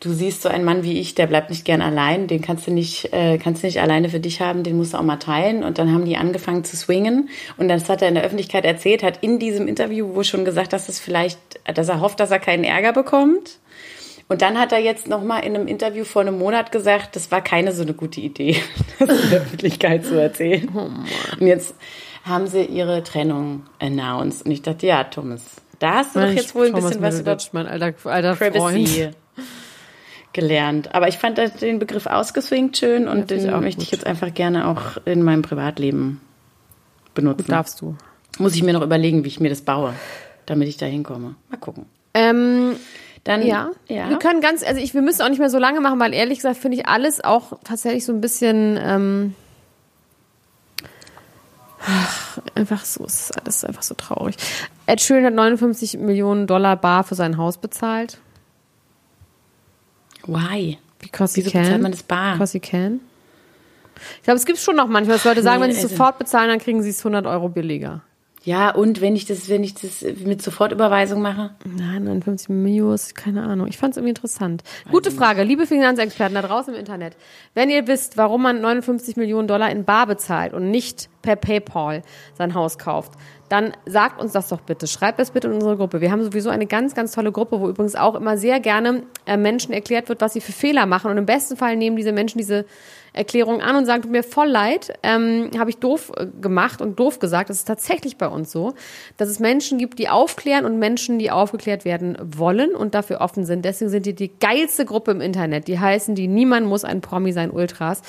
du 0.00 0.12
siehst 0.12 0.42
so 0.42 0.48
einen 0.48 0.64
Mann 0.64 0.82
wie 0.82 0.98
ich, 0.98 1.14
der 1.14 1.28
bleibt 1.28 1.50
nicht 1.50 1.64
gern 1.64 1.80
allein, 1.80 2.26
den 2.26 2.42
kannst 2.42 2.66
du 2.66 2.72
nicht, 2.72 3.12
äh, 3.12 3.38
kannst 3.38 3.62
du 3.62 3.68
nicht 3.68 3.80
alleine 3.80 4.08
für 4.08 4.18
dich 4.18 4.40
haben, 4.40 4.64
den 4.64 4.76
musst 4.76 4.94
du 4.94 4.98
auch 4.98 5.02
mal 5.02 5.16
teilen. 5.16 5.62
Und 5.62 5.78
dann 5.78 5.92
haben 5.92 6.04
die 6.04 6.16
angefangen 6.16 6.64
zu 6.64 6.76
swingen 6.76 7.28
und 7.56 7.68
das 7.68 7.88
hat 7.88 8.02
er 8.02 8.08
in 8.08 8.14
der 8.14 8.24
Öffentlichkeit 8.24 8.64
erzählt, 8.64 9.04
hat 9.04 9.22
in 9.22 9.38
diesem 9.38 9.68
Interview 9.68 10.14
wohl 10.16 10.24
schon 10.24 10.44
gesagt, 10.44 10.72
dass 10.72 10.88
es 10.88 10.98
vielleicht, 10.98 11.38
dass 11.72 11.88
er 11.88 12.00
hofft, 12.00 12.18
dass 12.18 12.32
er 12.32 12.40
keinen 12.40 12.64
Ärger 12.64 12.92
bekommt. 12.92 13.60
Und 14.32 14.42
dann 14.42 14.58
hat 14.58 14.72
er 14.72 14.78
jetzt 14.78 15.08
noch 15.08 15.22
mal 15.22 15.40
in 15.40 15.54
einem 15.54 15.66
Interview 15.66 16.04
vor 16.04 16.22
einem 16.22 16.38
Monat 16.38 16.72
gesagt, 16.72 17.16
das 17.16 17.30
war 17.30 17.42
keine 17.42 17.72
so 17.72 17.82
eine 17.82 17.94
gute 17.94 18.20
Idee, 18.20 18.56
das 18.98 19.08
in 19.08 19.30
der 19.30 19.40
Öffentlichkeit 19.40 20.04
zu 20.04 20.20
erzählen. 20.20 20.68
und 20.68 21.46
jetzt 21.46 21.74
haben 22.24 22.46
sie 22.46 22.64
ihre 22.64 23.02
Trennung 23.02 23.64
announced. 23.80 24.46
Und 24.46 24.52
ich 24.52 24.62
dachte, 24.62 24.86
ja, 24.86 25.04
Thomas, 25.04 25.42
da 25.78 25.96
hast 25.96 26.14
du 26.14 26.20
doch 26.20 26.30
jetzt 26.30 26.54
wohl 26.54 26.66
ein 26.66 26.72
Thomas 26.72 26.98
bisschen 26.98 27.02
was 27.26 27.48
über 27.48 27.58
mein 27.58 27.66
alter, 27.66 27.94
alter 28.08 28.36
Privacy 28.36 28.86
Freund. 28.86 29.16
gelernt. 30.32 30.94
Aber 30.94 31.08
ich 31.08 31.18
fand 31.18 31.38
den 31.60 31.78
Begriff 31.78 32.06
ausgeswingt 32.06 32.76
schön 32.76 33.08
und 33.08 33.30
ich 33.32 33.42
den 33.42 33.52
auch 33.52 33.60
möchte 33.60 33.82
ich 33.82 33.90
gut. 33.90 33.98
jetzt 33.98 34.06
einfach 34.06 34.32
gerne 34.32 34.68
auch 34.68 35.04
in 35.04 35.22
meinem 35.22 35.42
Privatleben 35.42 36.20
benutzen. 37.14 37.46
Darfst 37.48 37.80
du. 37.80 37.96
Muss 38.38 38.54
ich 38.54 38.62
mir 38.62 38.72
noch 38.72 38.82
überlegen, 38.82 39.24
wie 39.24 39.28
ich 39.28 39.40
mir 39.40 39.50
das 39.50 39.62
baue, 39.62 39.92
damit 40.46 40.68
ich 40.68 40.76
da 40.76 40.86
hinkomme. 40.86 41.34
Mal 41.50 41.56
gucken. 41.58 41.86
Ähm, 42.14 42.76
Dann, 43.24 43.46
ja. 43.46 43.70
ja. 43.88 44.08
Wir 44.10 44.18
können 44.18 44.40
ganz, 44.40 44.64
also 44.64 44.80
ich, 44.80 44.94
wir 44.94 45.02
müssen 45.02 45.22
auch 45.22 45.28
nicht 45.28 45.38
mehr 45.38 45.50
so 45.50 45.58
lange 45.58 45.80
machen, 45.80 46.00
weil 46.00 46.12
ehrlich 46.12 46.38
gesagt 46.38 46.56
finde 46.56 46.78
ich 46.78 46.86
alles 46.88 47.22
auch 47.22 47.52
tatsächlich 47.62 48.04
so 48.04 48.12
ein 48.12 48.20
bisschen, 48.20 48.76
ähm, 48.82 49.34
ach, 51.86 52.38
einfach 52.54 52.84
so, 52.84 53.04
es 53.04 53.30
ist 53.30 53.40
alles 53.40 53.64
einfach 53.64 53.82
so 53.82 53.94
traurig. 53.94 54.36
Ed 54.86 55.00
Sheeran 55.00 55.24
hat 55.26 55.34
59 55.34 55.98
Millionen 55.98 56.46
Dollar 56.46 56.76
bar 56.76 57.04
für 57.04 57.14
sein 57.14 57.36
Haus 57.36 57.58
bezahlt. 57.58 58.18
Why? 60.26 60.78
Because 61.00 61.34
he 61.34 61.42
Wieso 61.42 61.50
can. 61.52 61.62
bezahlt 61.62 61.82
man 61.82 61.92
das 61.92 62.02
bar? 62.02 62.32
Because 62.34 62.52
he 62.52 62.60
can. 62.60 63.00
Ich 64.18 64.22
glaube, 64.24 64.38
es 64.38 64.46
gibt 64.46 64.58
schon 64.58 64.76
noch 64.76 64.88
manchmal, 64.88 65.16
dass 65.16 65.24
Leute 65.24 65.42
sagen, 65.42 65.60
Nee, 65.60 65.66
wenn 65.68 65.72
sie 65.72 65.78
es 65.78 65.84
also- 65.84 65.96
sofort 65.96 66.18
bezahlen, 66.18 66.48
dann 66.48 66.58
kriegen 66.58 66.82
sie 66.82 66.90
es 66.90 67.04
100 67.04 67.26
Euro 67.26 67.48
billiger. 67.48 68.02
Ja, 68.44 68.70
und 68.70 69.00
wenn 69.00 69.14
ich 69.14 69.24
das, 69.24 69.48
wenn 69.48 69.62
ich 69.62 69.74
das 69.74 70.02
mit 70.24 70.42
Sofortüberweisung 70.42 71.22
mache? 71.22 71.50
Nein, 71.64 72.04
59 72.04 72.48
Millionen, 72.48 72.98
keine 73.14 73.42
Ahnung. 73.44 73.68
Ich 73.68 73.78
fand 73.78 73.92
es 73.92 73.98
irgendwie 73.98 74.10
interessant. 74.10 74.64
Gute 74.90 75.12
Frage, 75.12 75.44
liebe 75.44 75.66
Finanzexperten 75.66 76.34
da 76.34 76.42
draußen 76.42 76.74
im 76.74 76.80
Internet. 76.80 77.16
Wenn 77.54 77.70
ihr 77.70 77.86
wisst, 77.86 78.16
warum 78.16 78.42
man 78.42 78.60
59 78.60 79.16
Millionen 79.16 79.46
Dollar 79.46 79.70
in 79.70 79.84
Bar 79.84 80.08
bezahlt 80.08 80.54
und 80.54 80.70
nicht 80.70 81.08
per 81.22 81.36
PayPal 81.36 82.02
sein 82.34 82.54
Haus 82.54 82.78
kauft, 82.78 83.12
dann 83.48 83.74
sagt 83.86 84.20
uns 84.20 84.32
das 84.32 84.48
doch 84.48 84.60
bitte. 84.60 84.86
Schreibt 84.88 85.20
das 85.20 85.30
bitte 85.30 85.46
in 85.46 85.54
unsere 85.54 85.76
Gruppe. 85.76 86.00
Wir 86.00 86.10
haben 86.10 86.24
sowieso 86.24 86.50
eine 86.50 86.66
ganz, 86.66 86.94
ganz 86.94 87.12
tolle 87.12 87.30
Gruppe, 87.30 87.60
wo 87.60 87.68
übrigens 87.68 87.94
auch 87.94 88.16
immer 88.16 88.38
sehr 88.38 88.58
gerne 88.58 89.04
äh, 89.26 89.36
Menschen 89.36 89.72
erklärt 89.72 90.08
wird, 90.08 90.20
was 90.20 90.32
sie 90.32 90.40
für 90.40 90.52
Fehler 90.52 90.86
machen. 90.86 91.10
Und 91.10 91.18
im 91.18 91.26
besten 91.26 91.56
Fall 91.56 91.76
nehmen 91.76 91.96
diese 91.96 92.12
Menschen 92.12 92.38
diese 92.38 92.64
Erklärung 93.12 93.60
an 93.60 93.76
und 93.76 93.84
sagen, 93.84 94.02
tut 94.02 94.10
mir 94.10 94.22
voll 94.22 94.48
leid, 94.48 94.92
ähm, 95.02 95.50
habe 95.58 95.70
ich 95.70 95.76
doof 95.76 96.12
äh, 96.16 96.26
gemacht 96.40 96.80
und 96.80 96.98
doof 96.98 97.18
gesagt. 97.18 97.50
Das 97.50 97.58
ist 97.58 97.68
tatsächlich 97.68 98.16
bei 98.16 98.26
uns 98.26 98.50
so, 98.50 98.74
dass 99.16 99.28
es 99.28 99.38
Menschen 99.38 99.78
gibt, 99.78 99.98
die 99.98 100.08
aufklären 100.08 100.64
und 100.64 100.78
Menschen, 100.78 101.18
die 101.18 101.30
aufgeklärt 101.30 101.84
werden 101.84 102.16
wollen 102.22 102.74
und 102.74 102.94
dafür 102.94 103.20
offen 103.20 103.44
sind. 103.44 103.64
Deswegen 103.64 103.90
sind 103.90 104.06
die 104.06 104.14
die 104.14 104.32
geilste 104.38 104.84
Gruppe 104.84 105.10
im 105.10 105.20
Internet. 105.20 105.68
Die 105.68 105.78
heißen 105.78 106.14
die 106.14 106.26
Niemand 106.26 106.66
muss 106.66 106.84
ein 106.84 107.00
Promi 107.00 107.32
sein 107.32 107.50
Ultras, 107.50 108.02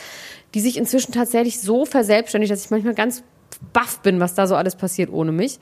die 0.53 0.61
sich 0.61 0.77
inzwischen 0.77 1.11
tatsächlich 1.11 1.59
so 1.59 1.85
verselbstständigt, 1.85 2.51
dass 2.51 2.65
ich 2.65 2.71
manchmal 2.71 2.93
ganz 2.93 3.23
baff 3.73 3.99
bin, 3.99 4.19
was 4.19 4.35
da 4.35 4.47
so 4.47 4.55
alles 4.55 4.75
passiert 4.75 5.11
ohne 5.11 5.31
mich. 5.31 5.59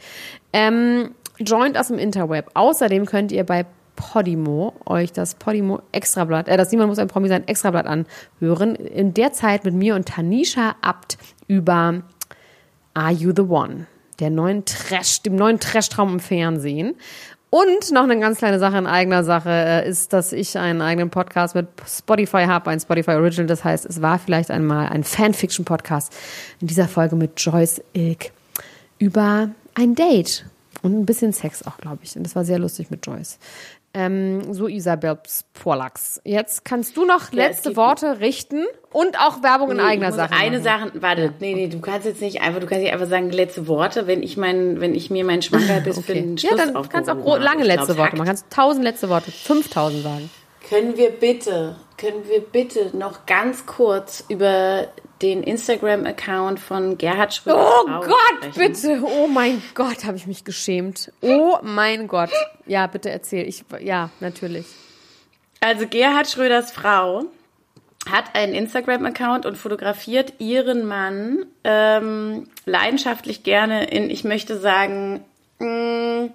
Ähm, 0.53 1.15
joint 1.39 1.77
aus 1.77 1.87
dem 1.87 1.97
Interweb. 1.97 2.49
Außerdem 2.53 3.05
könnt 3.05 3.31
ihr 3.31 3.43
bei 3.43 3.65
Podimo 3.95 4.73
euch 4.85 5.11
das 5.11 5.35
Podimo 5.35 5.81
Extrablatt, 5.91 6.47
äh, 6.47 6.57
das 6.57 6.71
Niemand 6.71 6.89
muss 6.89 6.99
ein 6.99 7.07
Promi 7.07 7.27
sein 7.27 7.47
Extrablatt 7.47 7.85
anhören. 7.85 8.75
In 8.75 9.13
der 9.13 9.33
Zeit 9.33 9.63
mit 9.65 9.73
mir 9.73 9.95
und 9.95 10.07
Tanisha 10.07 10.75
Abt 10.81 11.17
über 11.47 12.01
Are 12.93 13.11
You 13.11 13.31
the 13.35 13.43
One? 13.43 13.87
Der 14.19 14.29
neuen 14.29 14.65
Trash, 14.65 15.21
dem 15.21 15.35
neuen 15.35 15.59
Trash-Traum 15.59 16.13
im 16.13 16.19
Fernsehen. 16.19 16.95
Und 17.49 17.91
noch 17.91 18.03
eine 18.03 18.17
ganz 18.17 18.37
kleine 18.37 18.59
Sache 18.59 18.77
in 18.77 18.87
eigener 18.87 19.25
Sache 19.25 19.49
äh, 19.49 19.89
ist, 19.89 20.13
dass 20.13 20.31
ich 20.31 20.57
einen 20.57 20.81
eigenen 20.81 21.09
Podcast 21.09 21.53
mit 21.53 21.67
Spotify 21.85 22.45
habe, 22.45 22.69
ein 22.69 22.79
Spotify 22.79 23.11
Original. 23.11 23.45
Das 23.45 23.65
heißt, 23.65 23.85
es 23.85 24.01
war 24.01 24.19
vielleicht 24.19 24.49
einmal 24.49 24.87
ein 24.87 25.03
Fanfiction-Podcast 25.03 26.15
in 26.61 26.67
dieser 26.67 26.87
Folge 26.87 27.17
mit 27.17 27.33
Joyce 27.41 27.81
Ilk 27.91 28.31
über 28.99 29.49
ein 29.73 29.95
Date 29.95 30.45
und 30.81 30.97
ein 30.97 31.05
bisschen 31.05 31.33
Sex 31.33 31.63
auch, 31.67 31.77
glaube 31.77 31.99
ich. 32.03 32.15
Und 32.15 32.23
das 32.23 32.37
war 32.37 32.45
sehr 32.45 32.57
lustig 32.57 32.89
mit 32.89 33.05
Joyce. 33.05 33.37
Ähm, 33.93 34.53
so 34.53 34.67
Isabel 34.67 35.19
Vorlax. 35.53 36.21
Jetzt 36.23 36.63
kannst 36.63 36.95
du 36.95 37.03
noch 37.05 37.33
Ja, 37.33 37.47
letzte 37.47 37.75
Worte 37.75 38.19
richten 38.21 38.65
und 38.91 39.19
auch 39.19 39.43
Werbung 39.43 39.71
in 39.71 39.77
Nee, 39.77 39.83
eigener 39.83 40.07
ich 40.09 40.15
muss 40.15 40.29
Sache. 40.29 40.33
Eine 40.33 40.59
machen. 40.59 40.63
Sache, 40.63 40.91
warte, 41.01 41.33
nee, 41.39 41.55
nee, 41.55 41.67
du 41.67 41.79
kannst 41.81 42.05
jetzt 42.05 42.21
nicht 42.21 42.41
einfach, 42.41 42.61
du 42.61 42.67
kannst 42.67 42.83
nicht 42.83 42.93
einfach 42.93 43.09
sagen 43.09 43.31
letzte 43.31 43.67
Worte, 43.67 44.07
wenn 44.07 44.23
ich 44.23 44.37
mein, 44.37 44.79
wenn 44.79 44.95
ich 44.95 45.09
mir 45.09 45.25
meinen 45.25 45.41
Schmankerl 45.41 45.81
bis 45.83 45.99
für 45.99 46.13
den 46.13 46.37
Ja, 46.37 46.51
Schluss 46.51 46.71
dann 46.73 46.89
kannst 46.89 47.09
du 47.09 47.13
auch 47.13 47.37
lange 47.39 47.63
letzte 47.63 47.87
glaub, 47.87 47.97
Worte 47.97 48.15
machen. 48.15 48.27
Kannst 48.27 48.49
tausend 48.49 48.83
letzte 48.85 49.09
Worte, 49.09 49.29
5000 49.31 50.03
sagen. 50.03 50.29
Können 50.69 50.95
wir 50.95 51.09
bitte, 51.09 51.75
können 51.97 52.27
wir 52.29 52.39
bitte 52.39 52.95
noch 52.95 53.25
ganz 53.25 53.65
kurz 53.65 54.23
über 54.29 54.87
den 55.21 55.43
Instagram-Account 55.43 56.59
von 56.59 56.97
Gerhard 56.97 57.33
Schröder 57.33 57.57
Oh 57.59 57.87
Frau 57.87 58.01
Gott, 58.01 58.53
sprechen? 58.53 58.73
bitte. 58.73 59.01
Oh 59.03 59.27
mein 59.27 59.61
Gott, 59.75 60.05
habe 60.05 60.17
ich 60.17 60.27
mich 60.27 60.43
geschämt. 60.43 61.11
Oh 61.21 61.57
mein 61.61 62.07
Gott. 62.07 62.31
Ja, 62.65 62.87
bitte 62.87 63.09
erzähl. 63.09 63.47
Ich, 63.47 63.63
ja, 63.81 64.09
natürlich. 64.19 64.65
Also 65.59 65.87
Gerhard 65.87 66.27
Schröders 66.29 66.71
Frau 66.71 67.25
hat 68.09 68.35
einen 68.35 68.55
Instagram-Account 68.55 69.45
und 69.45 69.57
fotografiert 69.57 70.33
ihren 70.39 70.85
Mann 70.87 71.45
ähm, 71.63 72.47
leidenschaftlich 72.65 73.43
gerne 73.43 73.85
in, 73.91 74.09
ich 74.09 74.23
möchte 74.23 74.59
sagen, 74.59 75.23
mh, 75.59 76.29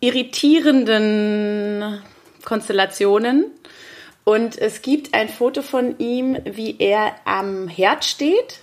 irritierenden 0.00 2.00
Konstellationen. 2.44 3.44
Und 4.24 4.56
es 4.58 4.82
gibt 4.82 5.14
ein 5.14 5.28
Foto 5.28 5.62
von 5.62 5.98
ihm, 5.98 6.38
wie 6.44 6.76
er 6.78 7.14
am 7.24 7.66
Herd 7.68 8.04
steht 8.04 8.60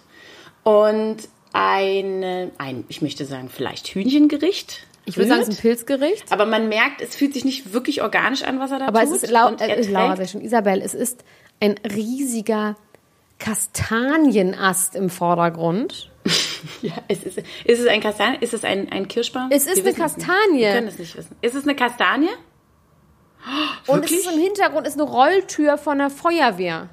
und 0.63 1.17
eine, 1.51 2.51
ein, 2.57 2.85
ich 2.87 3.01
möchte 3.01 3.25
sagen, 3.25 3.49
vielleicht 3.49 3.87
Hühnchengericht. 3.89 4.85
Ich 5.05 5.17
würde 5.17 5.29
sagen, 5.29 5.41
es 5.41 5.49
ist 5.49 5.57
ein 5.57 5.61
Pilzgericht. 5.61 6.31
Aber 6.31 6.45
man 6.45 6.69
merkt, 6.69 7.01
es 7.01 7.15
fühlt 7.15 7.33
sich 7.33 7.43
nicht 7.43 7.73
wirklich 7.73 8.01
organisch 8.03 8.43
an, 8.43 8.59
was 8.59 8.71
er 8.71 8.79
da 8.79 8.87
Aber 8.87 9.03
tut. 9.03 9.15
es 9.15 9.23
ist, 9.23 9.31
lau 9.31 9.49
äh, 9.55 9.81
Laura, 9.89 10.15
sehr 10.15 10.27
schön. 10.27 10.41
Isabel, 10.41 10.81
es 10.81 10.93
ist 10.93 11.23
ein 11.59 11.75
riesiger 11.83 12.75
Kastanienast 13.39 14.95
im 14.95 15.09
Vordergrund. 15.09 16.09
Ja, 16.81 16.91
es 17.07 17.23
ist, 17.23 17.37
ist 17.37 17.79
es 17.79 17.87
ein 17.87 18.01
Kastanien? 18.01 18.41
Ist 18.41 18.53
es 18.53 18.65
ein, 18.65 18.91
ein 18.91 19.07
Kirschbaum? 19.07 19.47
Es 19.49 19.65
ist 19.65 19.77
Wir 19.77 19.83
eine 19.83 19.91
es 19.91 19.97
nicht. 19.97 20.27
Kastanie. 20.27 20.59
Wir 20.59 20.73
können 20.73 20.87
es 20.89 20.99
nicht 20.99 21.17
wissen. 21.17 21.35
Ist 21.41 21.55
es 21.55 21.63
eine 21.63 21.73
Kastanie? 21.75 22.27
Und 23.87 24.05
es 24.05 24.11
ist 24.11 24.31
im 24.31 24.39
Hintergrund 24.39 24.87
ist 24.87 24.99
eine 24.99 25.09
Rolltür 25.09 25.77
von 25.77 25.97
der 25.97 26.09
Feuerwehr. 26.09 26.89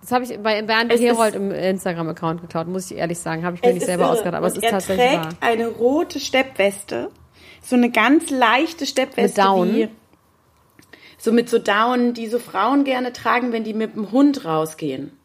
Das 0.00 0.10
habe 0.10 0.24
ich 0.24 0.36
bei 0.38 0.60
Bernd 0.62 0.92
Es 0.92 1.00
Herold 1.00 1.34
im 1.34 1.52
Instagram-Account 1.52 2.40
geklaut, 2.40 2.66
muss 2.66 2.90
ich 2.90 2.96
ehrlich 2.96 3.18
sagen. 3.18 3.44
Habe 3.44 3.56
ich 3.56 3.62
mir 3.62 3.74
nicht 3.74 3.86
selber 3.86 4.04
irre. 4.04 4.12
ausgedacht, 4.12 4.34
aber 4.34 4.48
es 4.48 4.56
ist 4.56 4.64
er 4.64 4.70
tatsächlich 4.70 5.10
trägt 5.10 5.24
wahr. 5.24 5.34
eine 5.40 5.68
rote 5.68 6.18
Steppweste, 6.18 7.10
so 7.62 7.76
eine 7.76 7.90
ganz 7.90 8.30
leichte 8.30 8.84
Steppweste 8.86 9.40
Mit 9.40 9.48
Down? 9.48 9.74
wie 9.74 9.88
so 11.18 11.30
mit 11.30 11.48
so 11.48 11.58
Down, 11.58 12.14
die 12.14 12.26
so 12.26 12.40
Frauen 12.40 12.82
gerne 12.82 13.12
tragen, 13.12 13.52
wenn 13.52 13.62
die 13.62 13.74
mit 13.74 13.94
dem 13.94 14.10
Hund 14.10 14.44
rausgehen. 14.44 15.16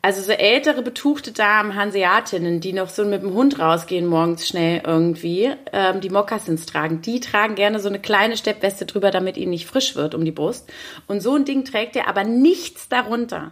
Also 0.00 0.22
so 0.22 0.30
ältere 0.32 0.82
betuchte 0.82 1.32
Damen, 1.32 1.74
Hanseatinnen, 1.74 2.60
die 2.60 2.72
noch 2.72 2.88
so 2.88 3.04
mit 3.04 3.22
dem 3.22 3.34
Hund 3.34 3.58
rausgehen 3.58 4.06
morgens 4.06 4.46
schnell 4.46 4.80
irgendwie, 4.86 5.50
ähm, 5.72 6.00
die 6.00 6.08
Mokassins 6.08 6.66
tragen, 6.66 7.02
die 7.02 7.18
tragen 7.18 7.56
gerne 7.56 7.80
so 7.80 7.88
eine 7.88 7.98
kleine 7.98 8.36
Steppweste 8.36 8.86
drüber, 8.86 9.10
damit 9.10 9.36
ihnen 9.36 9.50
nicht 9.50 9.66
frisch 9.66 9.96
wird 9.96 10.14
um 10.14 10.24
die 10.24 10.30
Brust. 10.30 10.72
Und 11.08 11.20
so 11.20 11.34
ein 11.34 11.44
Ding 11.44 11.64
trägt 11.64 11.96
er, 11.96 12.06
aber 12.08 12.22
nichts 12.22 12.88
darunter. 12.88 13.50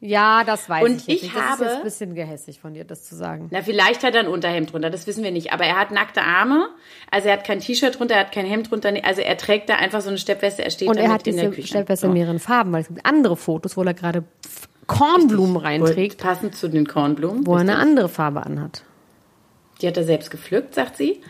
Ja, 0.00 0.42
das 0.42 0.68
weiß 0.68 0.82
Und 0.82 0.96
ich 0.96 1.06
jetzt 1.06 1.16
ich 1.16 1.22
nicht. 1.22 1.36
Das 1.36 1.42
habe- 1.44 1.62
ist 1.64 1.70
jetzt 1.70 1.76
ein 1.78 1.84
bisschen 1.84 2.14
gehässig 2.16 2.58
von 2.58 2.74
dir, 2.74 2.82
das 2.84 3.04
zu 3.04 3.14
sagen. 3.14 3.46
Na, 3.52 3.62
vielleicht 3.62 4.02
hat 4.02 4.16
er 4.16 4.22
ein 4.22 4.26
Unterhemd 4.28 4.72
drunter, 4.72 4.90
das 4.90 5.06
wissen 5.06 5.22
wir 5.22 5.30
nicht. 5.30 5.52
Aber 5.52 5.62
er 5.64 5.78
hat 5.78 5.92
nackte 5.92 6.22
Arme, 6.22 6.66
also 7.08 7.28
er 7.28 7.34
hat 7.34 7.44
kein 7.44 7.60
T-Shirt 7.60 8.00
drunter, 8.00 8.16
er 8.16 8.22
hat 8.22 8.32
kein 8.32 8.46
Hemd 8.46 8.68
drunter, 8.72 8.92
also 9.04 9.20
er 9.20 9.36
trägt 9.38 9.68
da 9.68 9.76
einfach 9.76 10.00
so 10.00 10.08
eine 10.08 10.18
Steppweste, 10.18 10.64
er 10.64 10.72
steht 10.72 10.88
Und 10.88 10.96
damit 10.96 11.08
er 11.08 11.14
hat 11.14 11.26
in 11.28 11.36
der 11.36 11.44
diese 11.44 11.54
Küche. 11.54 11.68
Steppweste 11.68 12.06
So. 12.06 12.08
in 12.08 12.14
mehreren 12.14 12.40
Farben, 12.40 12.72
weil 12.72 12.80
es 12.80 12.88
gibt 12.88 13.06
andere 13.06 13.36
Fotos, 13.36 13.76
wo 13.76 13.84
er 13.84 13.94
gerade 13.94 14.24
Kornblumen 14.86 15.56
reinträgt, 15.56 16.18
Passend 16.18 16.56
zu 16.56 16.68
den 16.68 16.86
Kornblumen. 16.86 17.46
wo 17.46 17.54
er 17.54 17.60
eine 17.60 17.76
andere 17.76 18.08
Farbe 18.08 18.44
anhat. 18.44 18.82
Die 19.80 19.88
hat 19.88 19.96
er 19.96 20.04
selbst 20.04 20.30
gepflückt, 20.30 20.74
sagt 20.74 20.96
sie. 20.96 21.20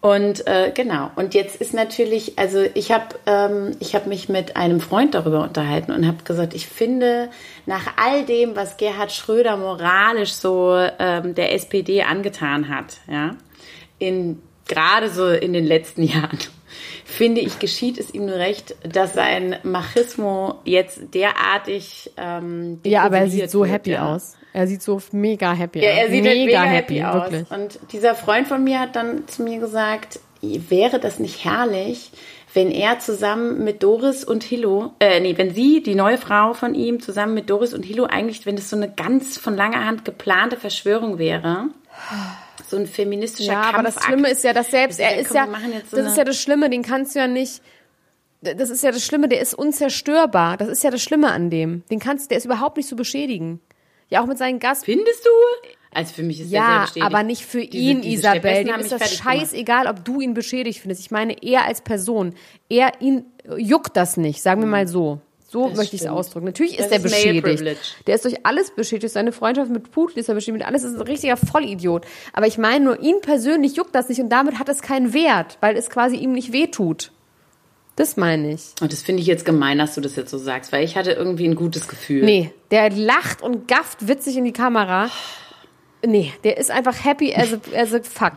Und 0.00 0.46
äh, 0.46 0.70
genau. 0.72 1.10
Und 1.16 1.34
jetzt 1.34 1.56
ist 1.56 1.74
natürlich, 1.74 2.38
also 2.38 2.64
ich 2.74 2.92
habe 2.92 3.16
ähm, 3.26 3.72
ich 3.80 3.94
habe 3.94 4.08
mich 4.08 4.28
mit 4.28 4.56
einem 4.56 4.78
Freund 4.78 5.14
darüber 5.14 5.42
unterhalten 5.42 5.90
und 5.90 6.06
habe 6.06 6.18
gesagt, 6.22 6.54
ich 6.54 6.68
finde 6.68 7.28
nach 7.64 7.96
all 7.96 8.24
dem, 8.24 8.54
was 8.54 8.76
Gerhard 8.76 9.10
Schröder 9.10 9.56
moralisch 9.56 10.34
so 10.34 10.76
ähm, 10.98 11.34
der 11.34 11.54
SPD 11.54 12.02
angetan 12.02 12.68
hat, 12.68 12.98
ja, 13.10 13.36
in 13.98 14.40
gerade 14.68 15.10
so 15.10 15.28
in 15.28 15.52
den 15.52 15.64
letzten 15.64 16.02
Jahren, 16.04 16.38
finde 17.04 17.40
ich, 17.40 17.58
geschieht 17.58 17.98
es 17.98 18.12
ihm 18.12 18.26
nur 18.26 18.36
recht, 18.36 18.74
dass 18.82 19.14
sein 19.14 19.56
Machismo 19.62 20.60
jetzt 20.64 21.14
derartig 21.14 22.10
ähm, 22.16 22.80
Ja, 22.84 23.02
aber 23.02 23.18
er 23.18 23.28
sieht 23.28 23.50
so 23.50 23.60
wird, 23.60 23.72
happy 23.72 23.90
ja. 23.92 24.14
aus. 24.14 24.36
Er 24.52 24.66
sieht 24.66 24.82
so 24.82 25.00
mega 25.12 25.52
happy 25.52 25.82
Ja, 25.82 25.90
aus. 25.90 25.96
er 25.98 26.10
sieht 26.10 26.22
mega, 26.24 26.30
halt 26.30 26.46
mega 26.46 26.62
happy, 26.62 26.94
happy, 26.96 27.04
aus. 27.04 27.32
wirklich. 27.32 27.50
Und 27.50 27.78
dieser 27.92 28.14
Freund 28.14 28.48
von 28.48 28.64
mir 28.64 28.80
hat 28.80 28.96
dann 28.96 29.26
zu 29.28 29.42
mir 29.42 29.58
gesagt, 29.58 30.20
wäre 30.40 31.00
das 31.00 31.18
nicht 31.18 31.44
herrlich, 31.44 32.10
wenn 32.54 32.70
er 32.70 32.98
zusammen 33.00 33.64
mit 33.64 33.82
Doris 33.82 34.24
und 34.24 34.42
Hilo, 34.42 34.92
äh, 34.98 35.20
nee, 35.20 35.36
wenn 35.36 35.54
sie, 35.54 35.82
die 35.82 35.94
neue 35.94 36.16
Frau 36.16 36.54
von 36.54 36.74
ihm, 36.74 37.00
zusammen 37.00 37.34
mit 37.34 37.50
Doris 37.50 37.74
und 37.74 37.84
Hilo 37.84 38.04
eigentlich, 38.04 38.46
wenn 38.46 38.56
das 38.56 38.70
so 38.70 38.76
eine 38.76 38.90
ganz 38.90 39.36
von 39.36 39.56
langer 39.56 39.84
Hand 39.84 40.06
geplante 40.06 40.56
Verschwörung 40.56 41.18
wäre, 41.18 41.66
so 42.68 42.76
ein 42.76 42.86
feministischer 42.86 43.52
Ja, 43.52 43.62
aber 43.62 43.82
das. 43.82 44.02
Schlimme 44.02 44.30
ist 44.30 44.42
ja, 44.44 44.52
dass 44.52 44.70
selbst 44.70 44.98
er 45.00 45.18
ist 45.18 45.32
ja, 45.34 45.46
so 45.90 45.96
das 45.96 46.06
ist 46.12 46.16
ja 46.18 46.24
das 46.24 46.40
Schlimme, 46.40 46.68
den 46.70 46.82
kannst 46.82 47.14
du 47.14 47.20
ja 47.20 47.26
nicht, 47.28 47.62
das 48.42 48.70
ist 48.70 48.82
ja 48.82 48.92
das 48.92 49.04
Schlimme, 49.04 49.28
der 49.28 49.40
ist 49.40 49.54
unzerstörbar. 49.54 50.56
Das 50.56 50.68
ist 50.68 50.84
ja 50.84 50.90
das 50.90 51.02
Schlimme 51.02 51.30
an 51.32 51.50
dem. 51.50 51.82
Den 51.90 51.98
kannst, 51.98 52.30
der 52.30 52.38
ist 52.38 52.44
überhaupt 52.44 52.76
nicht 52.76 52.88
zu 52.88 52.96
beschädigen. 52.96 53.60
Ja, 54.08 54.22
auch 54.22 54.26
mit 54.26 54.38
seinen 54.38 54.58
Gast. 54.60 54.84
Findest 54.84 55.24
du? 55.24 55.30
Also 55.92 56.12
für 56.14 56.22
mich 56.22 56.40
ist 56.40 56.52
der 56.52 56.60
Ja, 56.60 56.80
bestätigt. 56.82 57.06
aber 57.06 57.22
nicht 57.22 57.44
für 57.44 57.64
Diese- 57.64 57.76
ihn, 57.82 58.02
diese 58.02 58.18
Isabel. 58.28 58.64
Dem 58.64 58.74
ist 58.76 58.92
das 58.92 59.00
gemacht. 59.00 59.14
scheißegal, 59.40 59.86
ob 59.86 60.04
du 60.04 60.20
ihn 60.20 60.34
beschädigt 60.34 60.80
findest. 60.80 61.00
Ich 61.00 61.10
meine, 61.10 61.42
er 61.42 61.64
als 61.64 61.80
Person, 61.80 62.34
er 62.68 62.92
ihn 63.00 63.24
juckt 63.56 63.96
das 63.96 64.16
nicht, 64.16 64.42
sagen 64.42 64.60
wir 64.60 64.68
mal 64.68 64.86
so. 64.86 65.20
So 65.48 65.68
Das 65.68 65.76
möchte 65.76 65.96
ich 65.96 66.02
es 66.02 66.08
ausdrücken. 66.08 66.46
Natürlich 66.46 66.76
Das 66.76 66.86
ist 66.86 66.92
er 66.92 66.98
beschädigt. 66.98 67.96
Der 68.06 68.14
ist 68.16 68.24
durch 68.24 68.44
alles 68.44 68.72
beschädigt. 68.72 69.12
Seine 69.12 69.30
Freundschaft 69.32 69.70
mit 69.70 69.90
Putin 69.92 70.18
ist 70.18 70.28
er 70.28 70.34
beschädigt. 70.34 70.58
Mit 70.58 70.66
alles 70.66 70.82
ist 70.82 70.96
ein 70.96 71.02
richtiger 71.02 71.36
Vollidiot. 71.36 72.04
Aber 72.32 72.46
ich 72.46 72.58
meine, 72.58 72.84
nur 72.84 73.00
ihn 73.00 73.20
persönlich 73.20 73.76
juckt 73.76 73.94
das 73.94 74.08
nicht 74.08 74.20
und 74.20 74.28
damit 74.28 74.58
hat 74.58 74.68
es 74.68 74.82
keinen 74.82 75.12
Wert, 75.12 75.58
weil 75.60 75.76
es 75.76 75.88
quasi 75.88 76.16
ihm 76.16 76.32
nicht 76.32 76.52
wehtut. 76.52 77.12
Das 77.94 78.16
meine 78.16 78.52
ich. 78.52 78.74
Und 78.80 78.92
das 78.92 79.02
finde 79.02 79.22
ich 79.22 79.26
jetzt 79.26 79.44
gemein, 79.44 79.78
dass 79.78 79.94
du 79.94 80.02
das 80.02 80.16
jetzt 80.16 80.30
so 80.30 80.36
sagst, 80.36 80.70
weil 80.72 80.84
ich 80.84 80.96
hatte 80.96 81.12
irgendwie 81.12 81.46
ein 81.46 81.54
gutes 81.54 81.88
Gefühl. 81.88 82.24
Nee, 82.24 82.52
der 82.70 82.90
lacht 82.90 83.40
und 83.40 83.68
gafft 83.68 84.06
witzig 84.06 84.36
in 84.36 84.44
die 84.44 84.52
Kamera. 84.52 85.08
Nee, 86.04 86.32
der 86.44 86.58
ist 86.58 86.70
einfach 86.70 87.04
happy 87.04 87.34
as 87.34 87.54
a, 87.54 87.58
as 87.74 87.94
a 87.94 88.00
fuck. 88.02 88.34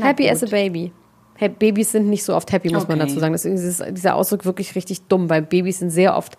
happy 0.00 0.24
gut. 0.24 0.32
as 0.32 0.42
a 0.42 0.46
baby. 0.46 0.92
Hey, 1.40 1.48
Babys 1.48 1.92
sind 1.92 2.08
nicht 2.08 2.24
so 2.24 2.34
oft 2.34 2.50
happy, 2.52 2.70
muss 2.72 2.88
man 2.88 2.98
Okay. 3.00 3.08
dazu 3.08 3.20
sagen. 3.20 3.32
Deswegen 3.32 3.54
ist 3.56 3.82
dieser 3.92 4.16
Ausdruck 4.16 4.44
wirklich 4.44 4.74
richtig 4.74 5.02
dumm, 5.02 5.30
weil 5.30 5.42
Babys 5.42 5.78
sind 5.78 5.90
sehr 5.90 6.16
oft, 6.16 6.36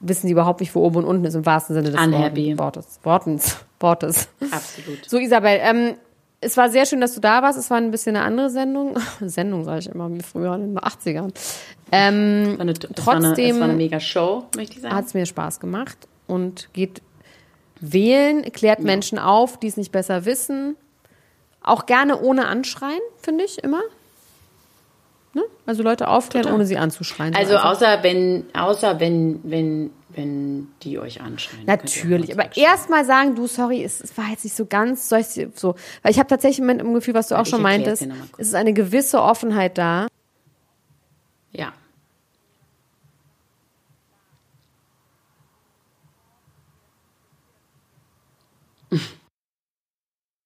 wissen 0.00 0.26
sie 0.26 0.32
überhaupt 0.32 0.60
nicht, 0.60 0.74
wo 0.74 0.82
oben 0.82 0.96
und 0.96 1.04
unten 1.04 1.24
ist, 1.24 1.34
im 1.34 1.46
wahrsten 1.46 1.74
Sinne 1.74 1.92
des 1.92 2.00
Unhappy. 2.00 2.58
Wortes. 2.58 2.98
Wortens. 3.04 3.56
Wortes. 3.80 4.28
Absolut. 4.50 5.04
So, 5.08 5.18
Isabel, 5.18 5.58
ähm, 5.62 5.94
es 6.40 6.56
war 6.56 6.68
sehr 6.68 6.84
schön, 6.84 7.00
dass 7.00 7.14
du 7.14 7.20
da 7.20 7.42
warst. 7.42 7.58
Es 7.58 7.70
war 7.70 7.76
ein 7.78 7.90
bisschen 7.90 8.16
eine 8.16 8.24
andere 8.24 8.50
Sendung. 8.50 8.98
Sendung, 9.20 9.64
sage 9.64 9.78
ich 9.80 9.88
immer, 9.88 10.12
wie 10.12 10.20
früher 10.22 10.54
in 10.56 10.74
den 10.74 10.78
80ern. 10.78 11.32
Ähm, 11.92 12.54
war 12.58 12.60
eine, 12.60 12.72
das 12.74 13.06
war 13.06 13.14
eine, 13.14 13.22
Trotzdem- 13.28 13.48
das 13.50 13.58
war 13.60 13.64
eine 13.68 13.74
mega 13.74 14.00
Show, 14.00 14.44
möchte 14.56 14.74
ich 14.76 14.82
sagen. 14.82 14.94
hat 14.94 15.06
es 15.06 15.14
mir 15.14 15.26
Spaß 15.26 15.60
gemacht 15.60 15.96
und 16.26 16.68
geht 16.72 17.00
wählen, 17.80 18.42
klärt 18.52 18.80
Menschen 18.80 19.18
auf, 19.18 19.58
die 19.58 19.68
es 19.68 19.76
nicht 19.76 19.92
besser 19.92 20.24
wissen. 20.24 20.76
Auch 21.62 21.86
gerne 21.86 22.20
ohne 22.20 22.46
Anschreien, 22.46 23.00
finde 23.22 23.44
ich 23.44 23.62
immer. 23.62 23.80
Ne? 25.34 25.42
Also 25.66 25.82
Leute 25.82 26.08
aufklären, 26.08 26.44
Total. 26.44 26.56
ohne 26.56 26.66
sie 26.66 26.76
anzuschreien. 26.76 27.34
Also 27.34 27.54
Einfach. 27.54 27.72
außer 27.72 28.02
wenn, 28.02 28.44
außer 28.54 29.00
wenn, 29.00 29.40
wenn, 29.42 29.90
wenn 30.10 30.68
die 30.82 30.98
euch 30.98 31.20
anschreien. 31.20 31.66
Natürlich, 31.66 32.32
aber 32.32 32.56
erstmal 32.56 33.04
sagen, 33.04 33.34
du, 33.34 33.46
sorry, 33.48 33.82
es, 33.82 34.00
es 34.00 34.16
war 34.16 34.28
jetzt 34.30 34.44
nicht 34.44 34.54
so 34.54 34.66
ganz 34.66 35.08
soll 35.08 35.20
ich 35.20 35.48
so, 35.54 35.74
weil 36.02 36.12
ich 36.12 36.18
habe 36.18 36.28
tatsächlich 36.28 36.66
im 36.66 36.94
Gefühl, 36.94 37.14
was 37.14 37.28
du 37.28 37.34
auch 37.34 37.42
Ich 37.42 37.48
schon 37.48 37.62
meintest, 37.62 38.06
es 38.38 38.48
ist 38.48 38.54
eine 38.54 38.72
gewisse 38.72 39.20
Offenheit 39.20 39.76
da. 39.76 40.06
Ja. 41.50 41.72